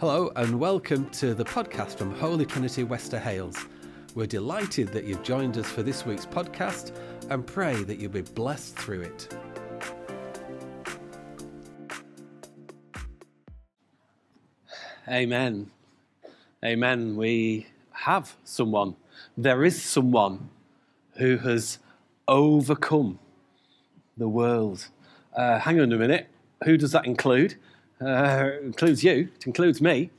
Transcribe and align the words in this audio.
Hello, 0.00 0.30
and 0.36 0.60
welcome 0.60 1.10
to 1.10 1.34
the 1.34 1.44
podcast 1.44 1.96
from 1.98 2.14
Holy 2.14 2.46
Trinity 2.46 2.84
Wester 2.84 3.18
Hailes. 3.18 3.66
We're 4.14 4.28
delighted 4.28 4.86
that 4.92 5.06
you've 5.06 5.24
joined 5.24 5.58
us 5.58 5.66
for 5.66 5.82
this 5.82 6.06
week's 6.06 6.24
podcast 6.24 6.96
and 7.30 7.44
pray 7.44 7.82
that 7.82 7.98
you'll 7.98 8.12
be 8.12 8.20
blessed 8.20 8.76
through 8.76 9.00
it. 9.00 9.36
Amen. 15.08 15.68
Amen. 16.64 17.16
We 17.16 17.66
have 17.90 18.36
someone, 18.44 18.94
there 19.36 19.64
is 19.64 19.82
someone 19.82 20.48
who 21.14 21.38
has 21.38 21.80
overcome 22.28 23.18
the 24.16 24.28
world. 24.28 24.90
Uh, 25.36 25.58
hang 25.58 25.80
on 25.80 25.90
a 25.90 25.96
minute. 25.96 26.28
Who 26.62 26.76
does 26.76 26.92
that 26.92 27.04
include? 27.04 27.56
Uh, 28.00 28.50
includes 28.62 29.02
you, 29.02 29.28
it 29.36 29.46
includes 29.46 29.80
me, 29.80 30.10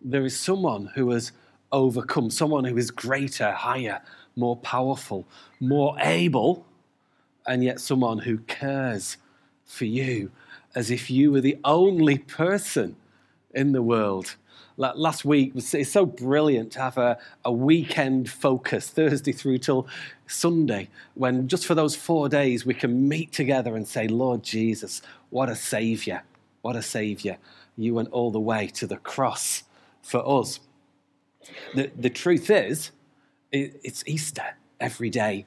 there 0.00 0.24
is 0.24 0.38
someone 0.38 0.86
who 0.94 1.10
has 1.10 1.32
overcome, 1.72 2.30
someone 2.30 2.64
who 2.64 2.76
is 2.76 2.90
greater, 2.90 3.52
higher, 3.52 4.00
more 4.36 4.56
powerful, 4.56 5.26
more 5.60 5.96
able, 6.00 6.64
and 7.46 7.64
yet 7.64 7.80
someone 7.80 8.18
who 8.18 8.38
cares 8.38 9.16
for 9.64 9.84
you 9.84 10.30
as 10.74 10.90
if 10.90 11.10
you 11.10 11.32
were 11.32 11.40
the 11.40 11.58
only 11.64 12.18
person 12.18 12.96
in 13.54 13.72
the 13.72 13.82
world. 13.82 14.36
Last 14.76 15.24
week, 15.24 15.52
it's 15.56 15.90
so 15.90 16.06
brilliant 16.06 16.70
to 16.72 16.78
have 16.80 16.98
a, 16.98 17.18
a 17.44 17.50
weekend 17.50 18.30
focus, 18.30 18.88
Thursday 18.90 19.32
through 19.32 19.58
till 19.58 19.88
Sunday, 20.28 20.88
when 21.14 21.48
just 21.48 21.66
for 21.66 21.74
those 21.74 21.96
four 21.96 22.28
days 22.28 22.64
we 22.64 22.74
can 22.74 23.08
meet 23.08 23.32
together 23.32 23.74
and 23.74 23.88
say, 23.88 24.06
Lord 24.06 24.44
Jesus, 24.44 25.02
what 25.30 25.48
a 25.48 25.56
Saviour. 25.56 26.22
What 26.62 26.76
a 26.76 26.82
Saviour. 26.82 27.38
You 27.76 27.94
went 27.94 28.10
all 28.10 28.30
the 28.30 28.40
way 28.40 28.66
to 28.68 28.86
the 28.86 28.96
cross 28.96 29.62
for 30.02 30.26
us. 30.40 30.60
The, 31.74 31.90
the 31.96 32.10
truth 32.10 32.50
is, 32.50 32.90
it, 33.52 33.80
it's 33.84 34.02
Easter 34.06 34.56
every 34.80 35.10
day. 35.10 35.46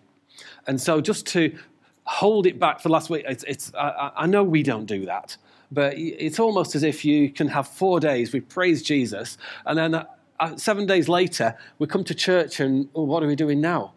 And 0.68 0.80
so 0.80 1.02
just 1.02 1.26
to 1.28 1.58
hold 2.03 2.45
it 2.48 2.59
back 2.59 2.80
for 2.80 2.90
last 2.90 3.09
week, 3.09 3.26
it's, 3.28 3.44
it's 3.44 3.73
I, 3.76 4.12
I 4.16 4.26
know 4.26 4.44
we 4.44 4.64
don't 4.64 4.86
do 4.86 5.06
that, 5.06 5.38
but 5.72 5.94
it's 5.98 6.40
almost 6.40 6.76
as 6.76 6.84
if 6.84 7.06
you 7.06 7.30
can 7.30 7.48
have 7.50 7.68
four 7.68 8.00
days, 8.00 8.34
we 8.34 8.42
praise 8.42 8.81
Jesus, 8.81 9.38
and 9.66 9.78
then 9.78 9.96
uh, 9.96 10.06
uh 10.40 10.56
seven 10.58 10.86
days 10.86 11.08
later, 11.08 11.56
we 11.80 11.88
come 11.88 12.03
to 12.03 12.16
church 12.16 12.59
and 12.59 12.90
oh, 12.96 13.03
what 13.03 13.23
are 13.23 13.28
we 13.28 13.36
doing 13.36 13.62
now? 13.62 13.94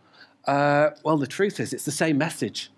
Uh, 0.47 0.91
well, 1.03 1.17
the 1.17 1.27
truth 1.27 1.59
is, 1.59 1.73
it's 1.73 1.85
the 1.85 1.91
same 1.91 2.19
message. 2.19 2.71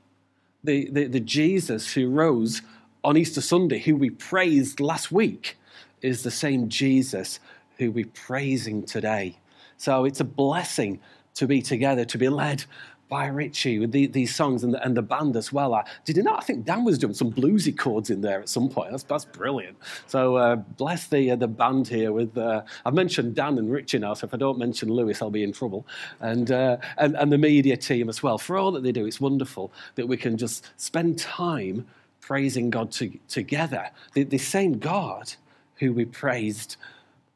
The, 0.63 0.89
the, 0.91 1.07
the 1.07 1.21
Jesus 1.21 1.93
who 1.95 2.09
rose 2.09 2.63
on 3.07 3.17
Easter 3.17 3.41
Sunday, 3.41 3.79
who 3.79 3.95
we 3.95 4.11
praised 4.11 4.81
last 4.81 5.13
week, 5.13 5.57
is 6.03 6.25
the 6.25 6.31
same 6.31 6.69
Jesus 6.69 7.39
who 7.79 7.93
we're 7.93 8.05
praising 8.07 8.83
today. 8.83 9.39
So 9.77 10.05
it's 10.05 10.19
a 10.19 10.25
blessing 10.25 10.99
to 11.35 11.47
be 11.47 11.63
together, 11.63 12.05
to 12.05 12.19
be 12.19 12.29
led 12.29 12.65
by 13.09 13.27
Richie 13.27 13.79
with 13.79 13.93
the, 13.93 14.09
these 14.09 14.35
songs 14.35 14.65
and 14.65 14.75
the, 14.75 14.85
and 14.85 14.97
the 14.97 15.03
band 15.03 15.37
as 15.37 15.53
well. 15.53 15.73
I, 15.75 15.85
did 16.05 16.17
you 16.17 16.25
not? 16.25 16.43
I 16.43 16.45
think 16.45 16.65
Dan 16.65 16.83
was 16.83 16.99
doing 16.99 17.15
some 17.15 17.31
bluesy 17.31 17.77
chords 17.79 18.11
in 18.11 18.23
there 18.23 18.41
at 18.41 18.49
some 18.49 18.69
point. 18.69 18.91
That's, 18.91 19.05
that's 19.05 19.25
brilliant. 19.25 19.77
So 20.09 20.35
uh, 20.35 20.57
bless 20.57 21.07
the 21.07 21.31
uh, 21.31 21.37
the 21.37 21.47
band 21.47 21.87
here. 21.87 22.11
With 22.11 22.37
uh, 22.37 22.63
I've 22.85 22.95
mentioned 22.95 23.37
Dan 23.37 23.57
and 23.59 23.71
Richie 23.71 24.01
now, 24.01 24.15
so 24.15 24.27
if 24.27 24.35
I 24.35 24.37
don't 24.37 24.59
mention 24.59 24.89
Lewis, 24.89 25.23
I'll 25.23 25.31
be 25.31 25.45
in 25.45 25.53
trouble. 25.53 25.87
And, 26.19 26.51
uh, 26.51 26.79
and 26.99 27.17
and 27.17 27.31
the 27.31 27.39
media 27.39 27.77
team 27.77 28.09
as 28.09 28.21
well 28.25 28.37
for 28.37 28.57
all 28.57 28.73
that 28.73 28.83
they 28.83 28.91
do. 28.91 29.07
It's 29.07 29.21
wonderful 29.21 29.73
that 29.95 30.09
we 30.09 30.17
can 30.17 30.37
just 30.37 30.69
spend 30.77 31.21
time 31.21 31.87
praising 32.27 32.71
God 32.71 32.91
to, 32.91 33.09
together. 33.29 33.91
The, 34.15 34.25
the 34.25 34.39
same 34.39 34.79
God 34.79 35.33
who 35.77 35.93
we 35.93 36.05
praised 36.05 36.77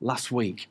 last 0.00 0.32
week. 0.32 0.68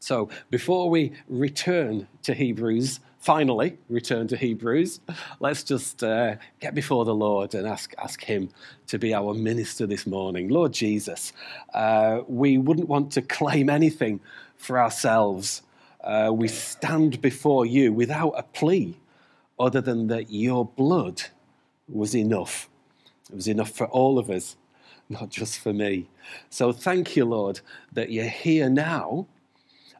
So 0.00 0.30
before 0.50 0.88
we 0.88 1.12
return 1.28 2.08
to 2.22 2.32
Hebrews, 2.32 3.00
finally 3.18 3.76
return 3.90 4.26
to 4.28 4.38
Hebrews, 4.38 5.00
let's 5.38 5.62
just 5.64 6.02
uh, 6.02 6.36
get 6.60 6.74
before 6.74 7.04
the 7.04 7.14
Lord 7.14 7.54
and 7.54 7.66
ask, 7.66 7.92
ask 7.98 8.24
Him 8.24 8.48
to 8.86 8.98
be 8.98 9.12
our 9.12 9.34
minister 9.34 9.86
this 9.86 10.06
morning. 10.06 10.48
Lord 10.48 10.72
Jesus, 10.72 11.34
uh, 11.74 12.20
we 12.28 12.56
wouldn't 12.56 12.88
want 12.88 13.12
to 13.12 13.22
claim 13.22 13.68
anything 13.68 14.20
for 14.56 14.80
ourselves. 14.80 15.60
Uh, 16.02 16.30
we 16.32 16.48
stand 16.48 17.20
before 17.20 17.66
you 17.66 17.92
without 17.92 18.32
a 18.36 18.44
plea 18.44 18.96
other 19.58 19.82
than 19.82 20.06
that 20.06 20.30
your 20.30 20.64
blood 20.64 21.22
was 21.86 22.16
enough. 22.16 22.70
It 23.30 23.36
was 23.36 23.48
enough 23.48 23.70
for 23.70 23.86
all 23.88 24.18
of 24.18 24.30
us, 24.30 24.56
not 25.08 25.30
just 25.30 25.58
for 25.58 25.72
me. 25.72 26.08
So 26.50 26.72
thank 26.72 27.16
you, 27.16 27.24
Lord, 27.24 27.60
that 27.92 28.10
you're 28.10 28.24
here 28.24 28.68
now. 28.68 29.26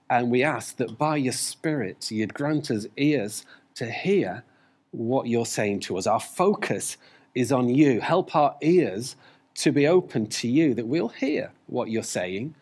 And 0.08 0.30
we 0.30 0.44
ask 0.44 0.76
that 0.76 0.98
by 0.98 1.16
your 1.16 1.32
Spirit, 1.32 2.10
you'd 2.10 2.34
grant 2.34 2.70
us 2.70 2.86
ears 2.96 3.44
to 3.74 3.90
hear 3.90 4.44
what 4.92 5.26
you're 5.26 5.46
saying 5.46 5.80
to 5.80 5.98
us. 5.98 6.06
Our 6.06 6.20
focus 6.20 6.96
is 7.34 7.50
on 7.50 7.68
you. 7.68 8.00
Help 8.00 8.34
our 8.36 8.56
ears 8.62 9.16
to 9.56 9.72
be 9.72 9.86
open 9.86 10.26
to 10.26 10.48
you, 10.48 10.74
that 10.74 10.86
we'll 10.86 11.08
hear 11.08 11.50
what 11.66 11.90
you're 11.90 12.02
saying. 12.02 12.54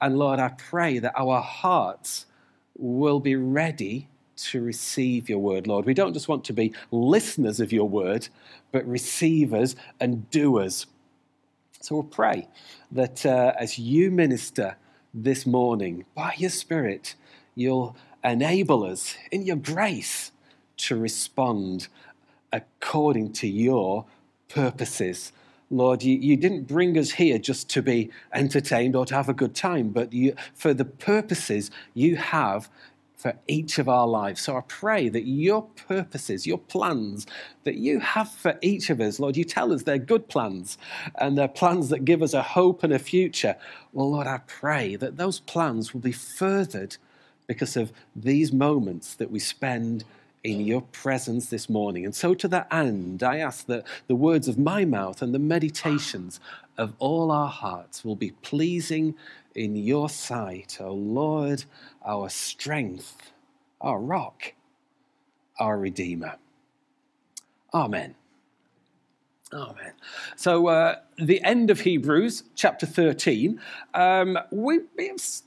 And 0.00 0.18
Lord, 0.18 0.40
I 0.40 0.48
pray 0.48 0.98
that 0.98 1.14
our 1.16 1.40
hearts 1.40 2.26
will 2.76 3.20
be 3.20 3.36
ready 3.36 4.08
to 4.44 4.62
receive 4.62 5.28
your 5.28 5.38
word, 5.38 5.66
Lord. 5.66 5.86
We 5.86 5.94
don't 5.94 6.14
just 6.14 6.28
want 6.28 6.44
to 6.44 6.52
be 6.52 6.72
listeners 6.90 7.60
of 7.60 7.72
your 7.72 7.88
word, 7.88 8.28
but 8.72 8.86
receivers 8.86 9.76
and 9.98 10.30
doers. 10.30 10.86
So 11.80 11.94
we'll 11.96 12.04
pray 12.04 12.48
that 12.92 13.24
uh, 13.24 13.52
as 13.58 13.78
you 13.78 14.10
minister 14.10 14.76
this 15.14 15.46
morning 15.46 16.04
by 16.14 16.34
your 16.36 16.50
Spirit, 16.50 17.14
you'll 17.54 17.96
enable 18.22 18.84
us 18.84 19.16
in 19.30 19.46
your 19.46 19.56
grace 19.56 20.32
to 20.76 20.96
respond 20.96 21.88
according 22.52 23.32
to 23.32 23.48
your 23.48 24.04
purposes. 24.48 25.32
Lord, 25.70 26.02
you, 26.02 26.18
you 26.18 26.36
didn't 26.36 26.64
bring 26.64 26.98
us 26.98 27.12
here 27.12 27.38
just 27.38 27.70
to 27.70 27.82
be 27.82 28.10
entertained 28.34 28.96
or 28.96 29.06
to 29.06 29.14
have 29.14 29.28
a 29.28 29.34
good 29.34 29.54
time, 29.54 29.90
but 29.90 30.12
you, 30.12 30.34
for 30.52 30.74
the 30.74 30.84
purposes 30.84 31.70
you 31.94 32.16
have 32.16 32.68
for 33.20 33.34
each 33.46 33.78
of 33.78 33.86
our 33.86 34.06
lives. 34.06 34.40
So 34.40 34.56
I 34.56 34.62
pray 34.62 35.10
that 35.10 35.26
your 35.26 35.62
purposes, 35.62 36.46
your 36.46 36.56
plans 36.56 37.26
that 37.64 37.74
you 37.74 38.00
have 38.00 38.30
for 38.30 38.58
each 38.62 38.88
of 38.88 38.98
us, 38.98 39.20
Lord, 39.20 39.36
you 39.36 39.44
tell 39.44 39.74
us 39.74 39.82
they're 39.82 39.98
good 39.98 40.26
plans 40.28 40.78
and 41.16 41.36
they're 41.36 41.46
plans 41.46 41.90
that 41.90 42.06
give 42.06 42.22
us 42.22 42.32
a 42.32 42.40
hope 42.40 42.82
and 42.82 42.94
a 42.94 42.98
future. 42.98 43.56
Well, 43.92 44.10
Lord, 44.12 44.26
I 44.26 44.38
pray 44.46 44.96
that 44.96 45.18
those 45.18 45.40
plans 45.40 45.92
will 45.92 46.00
be 46.00 46.12
furthered 46.12 46.96
because 47.46 47.76
of 47.76 47.92
these 48.16 48.54
moments 48.54 49.14
that 49.16 49.30
we 49.30 49.38
spend 49.38 50.04
in 50.42 50.60
your 50.62 50.80
presence 50.80 51.50
this 51.50 51.68
morning. 51.68 52.06
And 52.06 52.14
so, 52.14 52.32
to 52.32 52.48
that 52.48 52.68
end, 52.72 53.22
I 53.22 53.36
ask 53.36 53.66
that 53.66 53.86
the 54.06 54.14
words 54.14 54.48
of 54.48 54.58
my 54.58 54.86
mouth 54.86 55.20
and 55.20 55.34
the 55.34 55.38
meditations 55.38 56.40
of 56.80 56.94
all 56.98 57.30
our 57.30 57.48
hearts 57.48 58.04
will 58.04 58.16
be 58.16 58.30
pleasing 58.30 59.14
in 59.54 59.76
your 59.76 60.08
sight, 60.08 60.78
O 60.80 60.94
Lord, 60.94 61.64
our 62.04 62.30
strength, 62.30 63.32
our 63.82 64.00
rock, 64.00 64.54
our 65.58 65.78
Redeemer. 65.78 66.36
Amen. 67.74 68.14
Amen. 69.52 69.92
So, 70.36 70.68
uh, 70.68 70.96
the 71.18 71.42
end 71.42 71.70
of 71.70 71.80
Hebrews, 71.80 72.44
chapter 72.54 72.86
13, 72.86 73.60
um, 73.92 74.38
we, 74.50 74.78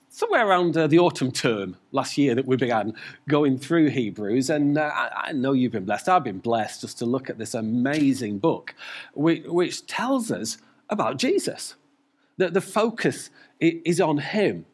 somewhere 0.10 0.48
around 0.48 0.78
uh, 0.78 0.86
the 0.88 1.00
autumn 1.00 1.32
term 1.32 1.78
last 1.94 2.18
year 2.18 2.36
that 2.36 2.46
we 2.46 2.58
began 2.58 2.94
going 3.28 3.58
through 3.58 3.90
Hebrews. 3.90 4.52
And 4.52 4.78
uh, 4.78 4.92
I, 4.94 5.30
I, 5.30 5.32
know 5.32 5.54
you've 5.54 5.72
been 5.72 5.86
blessed. 5.86 6.10
I've 6.10 6.26
been 6.26 6.40
blessed 6.40 6.82
just 6.82 7.00
to 7.00 7.06
look 7.06 7.30
at 7.30 7.38
this 7.38 7.54
amazing 7.54 8.40
book, 8.40 8.76
which, 9.14 9.46
which 9.46 9.88
tells 9.88 10.32
us 10.32 10.58
about 10.94 11.18
Jesus. 11.18 11.76
That 12.38 12.54
the 12.54 12.62
focus 12.62 13.30
is 13.60 14.00
on 14.00 14.18
Him. 14.20 14.66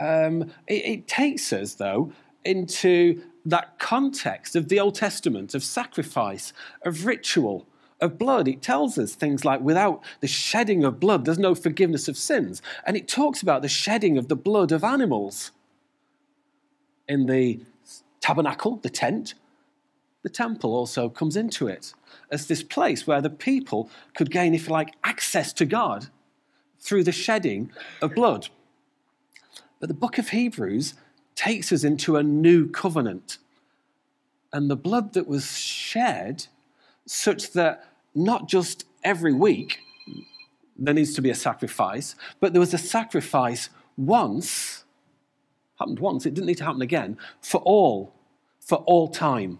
Um, 0.00 0.42
it, 0.66 0.84
it 0.84 1.08
takes 1.08 1.52
us, 1.52 1.74
though, 1.74 2.12
into 2.44 3.22
that 3.44 3.78
context 3.78 4.56
of 4.56 4.68
the 4.68 4.80
Old 4.80 4.94
Testament, 4.94 5.54
of 5.54 5.62
sacrifice, 5.64 6.52
of 6.84 7.06
ritual, 7.06 7.66
of 8.00 8.18
blood. 8.18 8.48
It 8.48 8.62
tells 8.62 8.98
us 8.98 9.14
things 9.14 9.44
like, 9.44 9.60
without 9.60 10.02
the 10.20 10.26
shedding 10.26 10.84
of 10.84 11.00
blood, 11.00 11.24
there's 11.24 11.38
no 11.38 11.54
forgiveness 11.54 12.08
of 12.08 12.16
sins. 12.16 12.60
And 12.84 12.96
it 12.96 13.08
talks 13.08 13.42
about 13.42 13.62
the 13.62 13.68
shedding 13.68 14.18
of 14.18 14.28
the 14.28 14.36
blood 14.36 14.72
of 14.72 14.84
animals 14.84 15.52
in 17.08 17.26
the 17.26 17.60
tabernacle, 18.20 18.76
the 18.76 18.90
tent. 18.90 19.34
The 20.22 20.28
temple 20.28 20.74
also 20.74 21.08
comes 21.08 21.36
into 21.36 21.66
it 21.66 21.94
as 22.30 22.46
this 22.46 22.62
place 22.62 23.06
where 23.06 23.20
the 23.20 23.30
people 23.30 23.90
could 24.14 24.30
gain, 24.30 24.54
if 24.54 24.66
you 24.66 24.72
like, 24.72 24.94
access 25.04 25.52
to 25.54 25.64
God 25.64 26.08
through 26.78 27.04
the 27.04 27.12
shedding 27.12 27.70
of 28.00 28.14
blood. 28.14 28.48
But 29.80 29.88
the 29.88 29.94
book 29.94 30.18
of 30.18 30.28
Hebrews 30.28 30.94
takes 31.34 31.72
us 31.72 31.82
into 31.82 32.16
a 32.16 32.22
new 32.22 32.68
covenant. 32.68 33.38
And 34.52 34.70
the 34.70 34.76
blood 34.76 35.14
that 35.14 35.26
was 35.26 35.56
shed, 35.58 36.46
such 37.06 37.52
that 37.52 37.84
not 38.14 38.48
just 38.48 38.84
every 39.02 39.32
week 39.32 39.80
there 40.76 40.94
needs 40.94 41.14
to 41.14 41.22
be 41.22 41.30
a 41.30 41.34
sacrifice, 41.34 42.14
but 42.40 42.52
there 42.52 42.60
was 42.60 42.74
a 42.74 42.78
sacrifice 42.78 43.70
once, 43.96 44.84
happened 45.78 45.98
once, 45.98 46.26
it 46.26 46.34
didn't 46.34 46.46
need 46.46 46.58
to 46.58 46.64
happen 46.64 46.82
again, 46.82 47.16
for 47.40 47.60
all, 47.62 48.14
for 48.60 48.78
all 48.78 49.08
time. 49.08 49.58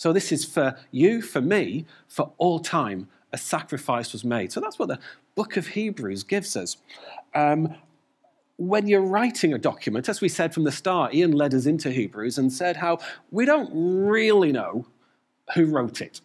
So 0.00 0.14
this 0.14 0.32
is 0.32 0.46
for 0.46 0.78
you, 0.92 1.20
for 1.20 1.42
me, 1.42 1.84
for 2.08 2.32
all 2.38 2.58
time. 2.58 3.06
A 3.34 3.36
sacrifice 3.36 4.14
was 4.14 4.24
made. 4.24 4.50
So 4.50 4.58
that's 4.58 4.78
what 4.78 4.88
the 4.88 4.98
book 5.34 5.58
of 5.58 5.66
Hebrews 5.66 6.22
gives 6.22 6.56
us. 6.56 6.78
Um, 7.34 7.74
when 8.56 8.88
you're 8.88 9.02
writing 9.02 9.52
a 9.52 9.58
document, 9.58 10.08
as 10.08 10.22
we 10.22 10.30
said 10.30 10.54
from 10.54 10.64
the 10.64 10.72
start, 10.72 11.12
Ian 11.12 11.32
led 11.32 11.52
us 11.52 11.66
into 11.66 11.90
Hebrews 11.90 12.38
and 12.38 12.50
said 12.50 12.78
how 12.78 13.00
we 13.30 13.44
don't 13.44 13.70
really 13.74 14.52
know 14.52 14.86
who 15.54 15.66
wrote 15.66 16.00
it. 16.00 16.22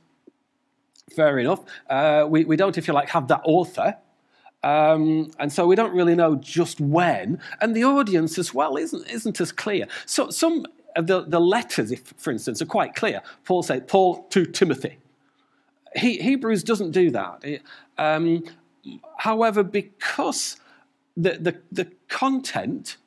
Fair 1.13 1.37
enough. 1.39 1.65
Uh, 1.89 2.25
we, 2.29 2.45
we 2.45 2.55
don't, 2.55 2.77
if 2.77 2.87
you 2.87 2.93
like, 2.93 3.09
have 3.09 3.27
that 3.27 3.41
author. 3.43 3.97
Um, 4.63 5.31
and 5.37 5.51
so 5.51 5.67
we 5.67 5.75
don't 5.75 5.93
really 5.93 6.15
know 6.15 6.37
just 6.37 6.79
when. 6.79 7.41
And 7.59 7.75
the 7.75 7.83
audience 7.83 8.37
as 8.37 8.53
well 8.53 8.77
isn't, 8.77 9.05
isn't 9.09 9.41
as 9.41 9.51
clear. 9.51 9.85
So 10.05 10.29
some 10.29 10.65
the, 10.95 11.25
the 11.27 11.39
letters, 11.39 11.91
if, 11.91 12.13
for 12.17 12.31
instance, 12.31 12.61
are 12.61 12.65
quite 12.65 12.95
clear. 12.95 13.21
Paul 13.43 13.63
says, 13.63 13.83
Paul 13.87 14.23
to 14.29 14.45
Timothy. 14.45 14.97
He, 15.95 16.17
Hebrews 16.17 16.63
doesn't 16.63 16.91
do 16.91 17.11
that. 17.11 17.43
It, 17.43 17.61
um, 17.97 18.43
however, 19.17 19.63
because 19.63 20.57
the, 21.17 21.37
the, 21.39 21.61
the 21.71 21.91
content 22.07 22.97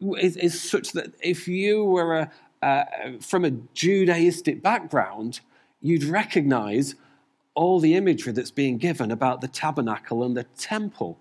is, 0.00 0.36
is, 0.36 0.60
such 0.60 0.92
that 0.92 1.12
if 1.20 1.48
you 1.48 1.84
were 1.84 2.18
a, 2.18 2.30
uh, 2.62 2.84
from 3.20 3.44
a 3.44 3.50
Judaistic 3.50 4.62
background, 4.62 5.40
you'd 5.80 6.04
recognize 6.04 6.94
all 7.54 7.80
the 7.80 7.94
imagery 7.94 8.32
that's 8.32 8.52
being 8.52 8.78
given 8.78 9.10
about 9.10 9.40
the 9.40 9.48
tabernacle 9.48 10.22
and 10.22 10.36
the 10.36 10.44
temple. 10.44 11.18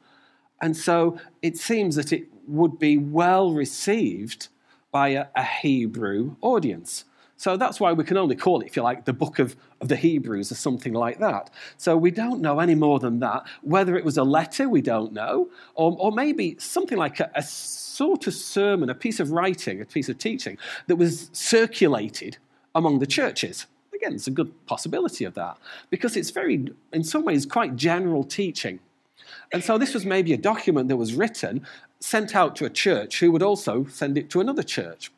And 0.61 0.77
so 0.77 1.19
it 1.41 1.57
seems 1.57 1.95
that 1.95 2.13
it 2.13 2.27
would 2.47 2.77
be 2.77 2.97
well 2.97 3.51
received 3.51 4.47
by 4.97 5.09
a, 5.09 5.25
a 5.35 5.43
Hebrew 5.43 6.37
audience. 6.41 7.05
So 7.43 7.55
that's 7.55 7.79
why 7.79 7.93
we 7.93 8.03
can 8.03 8.17
only 8.17 8.35
call 8.35 8.61
it, 8.61 8.67
if 8.69 8.75
you 8.75 8.81
like, 8.81 9.05
the 9.05 9.13
book 9.13 9.37
of, 9.37 9.55
of 9.79 9.89
the 9.89 9.95
Hebrews 9.95 10.51
or 10.51 10.55
something 10.55 10.93
like 11.05 11.19
that. 11.19 11.51
So 11.77 11.95
we 11.95 12.09
don't 12.09 12.41
know 12.41 12.59
any 12.59 12.73
more 12.73 12.99
than 13.05 13.19
that. 13.19 13.39
Whether 13.61 13.95
it 13.95 14.03
was 14.03 14.17
a 14.17 14.23
letter, 14.23 14.67
we 14.67 14.81
don't 14.81 15.13
know, 15.13 15.49
or, 15.75 15.95
or 15.99 16.11
maybe 16.11 16.55
something 16.57 16.97
like 16.97 17.19
a, 17.19 17.29
a 17.35 17.43
sort 17.43 18.25
of 18.25 18.33
sermon, 18.33 18.89
a 18.89 18.95
piece 18.95 19.19
of 19.19 19.29
writing, 19.29 19.81
a 19.81 19.85
piece 19.85 20.09
of 20.09 20.17
teaching 20.17 20.57
that 20.87 20.95
was 20.95 21.29
circulated 21.31 22.37
among 22.73 22.97
the 22.97 23.05
churches. 23.05 23.67
Again, 23.93 24.13
it's 24.15 24.31
a 24.33 24.37
good 24.39 24.51
possibility 24.65 25.25
of 25.25 25.35
that 25.35 25.57
because 25.91 26.17
it's 26.17 26.31
very, 26.31 26.55
in 26.91 27.03
some 27.03 27.23
ways, 27.23 27.45
quite 27.45 27.75
general 27.75 28.23
teaching. 28.23 28.79
And 29.53 29.63
so 29.63 29.77
this 29.77 29.93
was 29.93 30.05
maybe 30.05 30.33
a 30.33 30.37
document 30.37 30.87
that 30.89 30.97
was 30.97 31.13
written, 31.13 31.67
sent 31.99 32.35
out 32.35 32.55
to 32.57 32.65
a 32.65 32.69
church 32.69 33.19
who 33.19 33.31
would 33.31 33.43
also 33.43 33.85
send 33.85 34.17
it 34.17 34.29
to 34.31 34.39
another 34.39 34.63
church. 34.63 35.11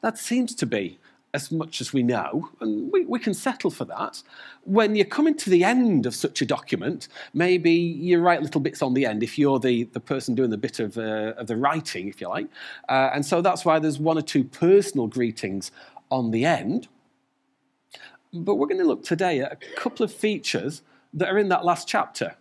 That 0.00 0.18
seems 0.18 0.54
to 0.56 0.66
be 0.66 0.98
as 1.34 1.52
much 1.52 1.82
as 1.82 1.92
we 1.92 2.02
know, 2.02 2.48
and 2.60 2.90
we, 2.90 3.04
we 3.04 3.18
can 3.18 3.34
settle 3.34 3.70
for 3.70 3.84
that. 3.84 4.22
When 4.64 4.96
you're 4.96 5.04
coming 5.04 5.36
to 5.36 5.50
the 5.50 5.64
end 5.64 6.06
of 6.06 6.14
such 6.14 6.40
a 6.40 6.46
document, 6.46 7.08
maybe 7.34 7.72
you 7.72 8.20
write 8.20 8.42
little 8.42 8.60
bits 8.60 8.80
on 8.80 8.94
the 8.94 9.04
end 9.04 9.22
if 9.22 9.38
you're 9.38 9.58
the, 9.58 9.84
the 9.92 10.00
person 10.00 10.34
doing 10.34 10.48
the 10.48 10.56
bit 10.56 10.80
of, 10.80 10.96
uh, 10.96 11.34
of 11.36 11.46
the 11.46 11.56
writing, 11.56 12.08
if 12.08 12.22
you 12.22 12.28
like. 12.28 12.46
Uh, 12.88 13.10
and 13.12 13.26
so 13.26 13.42
that's 13.42 13.66
why 13.66 13.78
there's 13.78 13.98
one 13.98 14.16
or 14.16 14.22
two 14.22 14.44
personal 14.44 15.06
greetings 15.06 15.72
on 16.10 16.30
the 16.30 16.46
end. 16.46 16.88
But 18.32 18.54
we're 18.54 18.68
going 18.68 18.80
to 18.80 18.86
look 18.86 19.04
today 19.04 19.40
at 19.40 19.52
a 19.52 19.56
couple 19.76 20.04
of 20.04 20.12
features 20.12 20.82
that 21.12 21.28
are 21.28 21.38
in 21.38 21.50
that 21.50 21.66
last 21.66 21.86
chapter. 21.86 22.34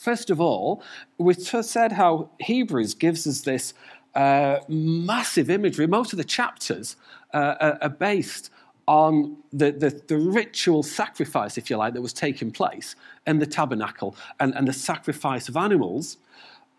First 0.00 0.30
of 0.30 0.40
all, 0.40 0.82
we've 1.18 1.38
said 1.38 1.92
how 1.92 2.30
Hebrews 2.40 2.94
gives 2.94 3.26
us 3.26 3.42
this 3.42 3.74
uh, 4.14 4.60
massive 4.66 5.50
imagery. 5.50 5.86
Most 5.86 6.14
of 6.14 6.16
the 6.16 6.24
chapters 6.24 6.96
uh, 7.34 7.76
are 7.82 7.90
based 7.90 8.50
on 8.88 9.36
the, 9.52 9.70
the, 9.70 10.02
the, 10.08 10.16
ritual 10.16 10.82
sacrifice, 10.82 11.58
if 11.58 11.68
you 11.68 11.76
like, 11.76 11.92
that 11.94 12.00
was 12.00 12.14
taking 12.14 12.50
place 12.50 12.96
in 13.26 13.38
the 13.38 13.46
tabernacle 13.46 14.16
and, 14.40 14.54
and 14.54 14.66
the 14.66 14.72
sacrifice 14.72 15.48
of 15.48 15.56
animals. 15.56 16.16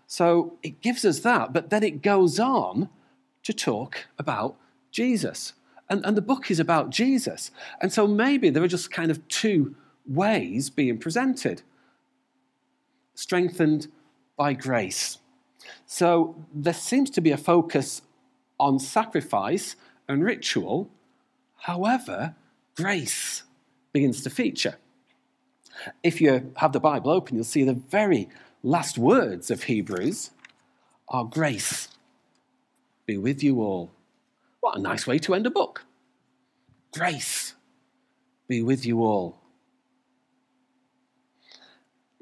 So 0.07 0.57
it 0.63 0.81
gives 0.81 1.05
us 1.05 1.19
that, 1.19 1.53
but 1.53 1.69
then 1.69 1.83
it 1.83 2.01
goes 2.01 2.39
on 2.39 2.89
to 3.43 3.53
talk 3.53 4.07
about 4.19 4.57
Jesus. 4.91 5.53
And, 5.89 6.03
and 6.05 6.17
the 6.17 6.21
book 6.21 6.51
is 6.51 6.59
about 6.59 6.89
Jesus. 6.89 7.51
And 7.79 7.93
so 7.93 8.07
maybe 8.07 8.49
there 8.49 8.63
are 8.63 8.67
just 8.67 8.91
kind 8.91 9.11
of 9.11 9.25
two 9.29 9.75
ways 10.05 10.69
being 10.69 10.97
presented 10.97 11.61
strengthened 13.21 13.87
by 14.35 14.53
grace. 14.53 15.19
So 15.85 16.35
there 16.53 16.73
seems 16.73 17.09
to 17.11 17.21
be 17.21 17.31
a 17.31 17.37
focus 17.37 18.01
on 18.59 18.79
sacrifice 18.79 19.75
and 20.07 20.23
ritual. 20.23 20.89
However, 21.57 22.35
grace 22.75 23.43
begins 23.93 24.23
to 24.23 24.29
feature. 24.31 24.77
If 26.03 26.19
you 26.19 26.51
have 26.57 26.73
the 26.73 26.79
Bible 26.79 27.11
open, 27.11 27.35
you'll 27.35 27.43
see 27.43 27.63
the 27.63 27.73
very 27.73 28.27
last 28.63 28.97
words 28.97 29.51
of 29.51 29.63
Hebrews 29.63 30.31
are 31.07 31.25
grace 31.25 31.89
be 33.05 33.17
with 33.17 33.43
you 33.43 33.61
all. 33.61 33.91
What 34.61 34.77
a 34.77 34.81
nice 34.81 35.05
way 35.05 35.19
to 35.19 35.33
end 35.33 35.45
a 35.45 35.51
book. 35.51 35.83
Grace 36.93 37.55
be 38.47 38.61
with 38.63 38.85
you 38.85 39.03
all. 39.03 39.40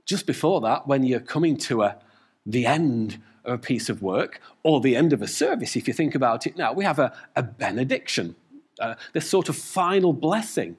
Just 0.10 0.26
before 0.26 0.60
that, 0.62 0.88
when 0.88 1.04
you're 1.04 1.20
coming 1.20 1.56
to 1.58 1.84
a, 1.84 1.96
the 2.44 2.66
end 2.66 3.22
of 3.46 3.54
a 3.54 3.58
piece 3.60 3.90
of 3.90 4.02
work 4.02 4.42
or 4.64 4.82
the 4.82 4.96
end 4.96 5.14
of 5.14 5.22
a 5.22 5.28
service, 5.28 5.76
if 5.76 5.88
you 5.88 5.94
think 5.94 6.16
about 6.16 6.48
it 6.48 6.58
now, 6.58 6.74
we 6.74 6.84
have 6.84 6.98
a, 6.98 7.14
a 7.36 7.44
benediction, 7.44 8.36
uh, 8.80 8.96
this 9.14 9.30
sort 9.30 9.50
of 9.50 9.56
final 9.56 10.12
blessing 10.12 10.78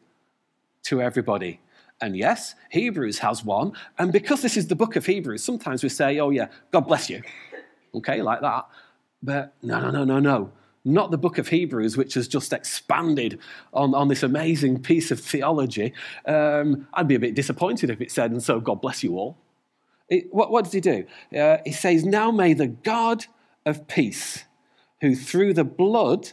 to 0.82 1.00
everybody. 1.00 1.60
And 2.00 2.16
yes, 2.16 2.56
Hebrews 2.70 3.20
has 3.20 3.44
one. 3.44 3.72
And 4.00 4.10
because 4.12 4.42
this 4.42 4.56
is 4.56 4.66
the 4.66 4.74
book 4.74 4.96
of 4.96 5.06
Hebrews, 5.06 5.44
sometimes 5.44 5.84
we 5.84 5.90
say, 5.90 6.18
oh, 6.18 6.30
yeah, 6.30 6.48
God 6.72 6.88
bless 6.88 7.08
you. 7.08 7.22
Okay, 7.94 8.22
like 8.22 8.40
that. 8.40 8.66
But 9.22 9.54
no, 9.62 9.78
no, 9.78 9.92
no, 9.92 10.02
no, 10.02 10.18
no. 10.18 10.50
Not 10.84 11.10
the 11.10 11.18
book 11.18 11.38
of 11.38 11.48
Hebrews, 11.48 11.96
which 11.96 12.14
has 12.14 12.26
just 12.26 12.52
expanded 12.52 13.38
on, 13.74 13.94
on 13.94 14.08
this 14.08 14.22
amazing 14.22 14.82
piece 14.82 15.10
of 15.10 15.20
theology. 15.20 15.92
Um, 16.24 16.86
I'd 16.94 17.08
be 17.08 17.16
a 17.16 17.20
bit 17.20 17.34
disappointed 17.34 17.90
if 17.90 18.00
it 18.00 18.10
said, 18.10 18.30
and 18.30 18.42
so 18.42 18.60
God 18.60 18.80
bless 18.80 19.02
you 19.02 19.18
all. 19.18 19.36
It, 20.08 20.32
what, 20.32 20.50
what, 20.50 20.64
does 20.64 20.72
he 20.72 20.80
do? 20.80 21.04
Uh, 21.36 21.58
he 21.64 21.72
says, 21.72 22.04
Now 22.04 22.30
may 22.30 22.54
the 22.54 22.66
God 22.66 23.26
of 23.66 23.86
peace, 23.86 24.44
who 25.00 25.14
through 25.14 25.54
the 25.54 25.64
blood 25.64 26.32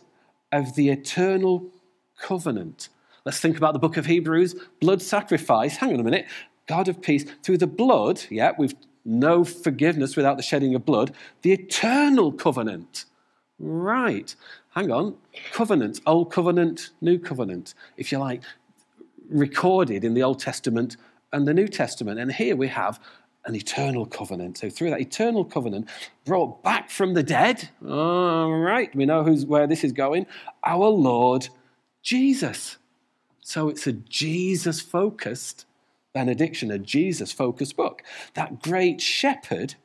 of 0.52 0.76
the 0.76 0.90
eternal 0.90 1.70
covenant, 2.18 2.90
let's 3.26 3.40
think 3.40 3.58
about 3.58 3.74
the 3.74 3.80
book 3.80 3.98
of 3.98 4.06
Hebrews, 4.06 4.56
blood 4.80 5.02
sacrifice. 5.02 5.78
Hang 5.78 5.94
on 5.94 6.00
a 6.00 6.04
minute. 6.04 6.26
God 6.68 6.88
of 6.88 7.02
peace, 7.02 7.26
through 7.44 7.60
the 7.60 7.68
blood, 7.68 8.24
yeah, 8.30 8.54
we've 8.58 8.76
no 9.06 9.44
forgiveness 9.44 10.16
without 10.16 10.38
the 10.38 10.44
shedding 10.44 10.76
of 10.76 10.86
blood, 10.86 11.14
the 11.42 11.54
eternal 11.54 12.32
covenant. 12.32 13.06
Right. 13.60 14.36
Hang 14.72 14.92
on. 14.92 15.16
Covenant, 15.52 16.02
Old 16.06 16.32
Covenant, 16.32 16.92
New 17.02 17.18
Covenant, 17.18 17.74
if 17.98 18.12
you 18.12 18.20
like, 18.20 18.44
recorded 19.30 20.04
in 20.04 20.14
the 20.14 20.24
Old 20.24 20.40
Testament 20.40 20.98
and 21.34 21.48
the 21.48 21.54
New 21.54 21.68
Testament. 21.68 22.20
And 22.20 22.32
here 22.32 22.56
we 22.56 22.68
have 22.68 23.00
an 23.46 23.56
eternal 23.56 24.06
covenant. 24.06 24.58
So 24.58 24.70
through 24.70 24.92
that 24.92 25.02
eternal 25.02 25.46
covenant, 25.46 25.90
brought 26.26 26.62
back 26.64 26.90
from 26.90 27.14
the 27.14 27.24
dead, 27.24 27.70
all 27.88 28.52
right, 28.52 28.94
we 28.96 29.06
know 29.06 29.24
who's, 29.24 29.46
where 29.46 29.68
this 29.68 29.84
is 29.84 29.94
going, 29.94 30.28
our 30.64 30.88
Lord 30.90 31.48
Jesus. 32.04 32.78
So 33.42 33.70
it's 33.70 33.88
a 33.88 33.94
Jesus 33.94 34.82
focused 34.82 35.66
benediction, 36.14 36.72
a 36.72 36.78
Jesus 36.78 37.32
focused 37.32 37.78
book. 37.78 38.04
That 38.34 38.62
great 38.62 39.00
shepherd 39.00 39.76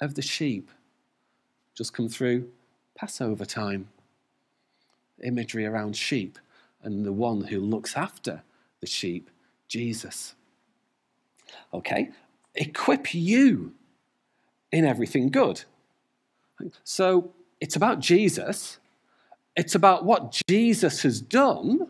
of 0.00 0.14
the 0.14 0.22
sheep 0.22 0.70
just 1.74 1.92
come 1.92 2.08
through 2.08 2.48
Passover 2.96 3.44
time. 3.44 3.88
Imagery 5.22 5.64
around 5.64 5.96
sheep 5.96 6.38
and 6.82 7.04
the 7.04 7.12
one 7.12 7.44
who 7.44 7.60
looks 7.60 7.96
after 7.96 8.42
the 8.80 8.86
sheep, 8.86 9.30
Jesus. 9.68 10.34
Okay, 11.72 12.10
equip 12.54 13.14
you 13.14 13.72
in 14.72 14.84
everything 14.84 15.30
good. 15.30 15.64
So 16.84 17.32
it's 17.60 17.76
about 17.76 18.00
Jesus, 18.00 18.78
it's 19.56 19.74
about 19.74 20.04
what 20.04 20.42
Jesus 20.48 21.02
has 21.02 21.20
done, 21.20 21.88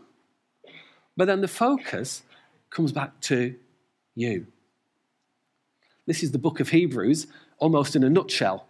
but 1.17 1.27
then 1.27 1.41
the 1.41 1.49
focus 1.49 2.23
comes 2.71 2.93
back 2.93 3.21
to 3.23 3.55
you. 4.15 4.47
This 6.07 6.23
is 6.23 6.31
the 6.31 6.39
book 6.39 6.61
of 6.61 6.69
Hebrews, 6.69 7.27
almost 7.59 7.97
in 7.97 8.05
a 8.05 8.11
nutshell. 8.11 8.66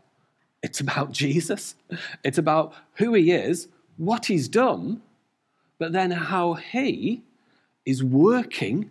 It's 0.66 0.80
about 0.80 1.12
Jesus, 1.12 1.76
it's 2.24 2.38
about 2.38 2.74
who 2.94 3.14
he 3.14 3.30
is, 3.30 3.68
what 3.98 4.26
he's 4.26 4.48
done, 4.48 5.00
but 5.78 5.92
then 5.92 6.10
how 6.10 6.54
he 6.54 7.22
is 7.84 8.02
working 8.02 8.90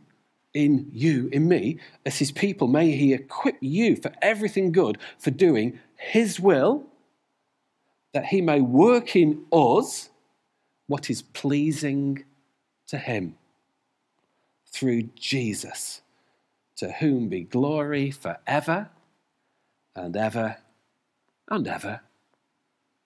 in 0.53 0.89
you, 0.94 1.27
in 1.34 1.50
me, 1.50 1.79
as 2.05 2.17
his 2.17 2.32
people. 2.32 2.70
May 2.70 2.91
he 2.91 3.13
equip 3.13 3.58
you 3.60 3.98
for 3.98 4.13
everything 4.22 4.72
good, 4.72 4.98
for 5.20 5.32
doing 5.32 5.77
his 5.98 6.39
will, 6.39 6.86
that 8.13 8.27
he 8.27 8.39
may 8.39 8.62
work 8.62 9.13
in 9.17 9.44
us 9.51 10.10
what 10.88 11.10
is 11.10 11.24
pleasing 11.24 12.24
to 12.88 12.98
him 12.98 13.36
through 14.72 15.10
Jesus, 15.20 16.01
to 16.77 16.89
whom 16.89 17.27
be 17.27 17.41
glory 17.41 18.12
forever 18.12 18.88
and 19.94 20.15
ever 20.15 20.55
and 21.49 21.67
ever. 21.67 22.01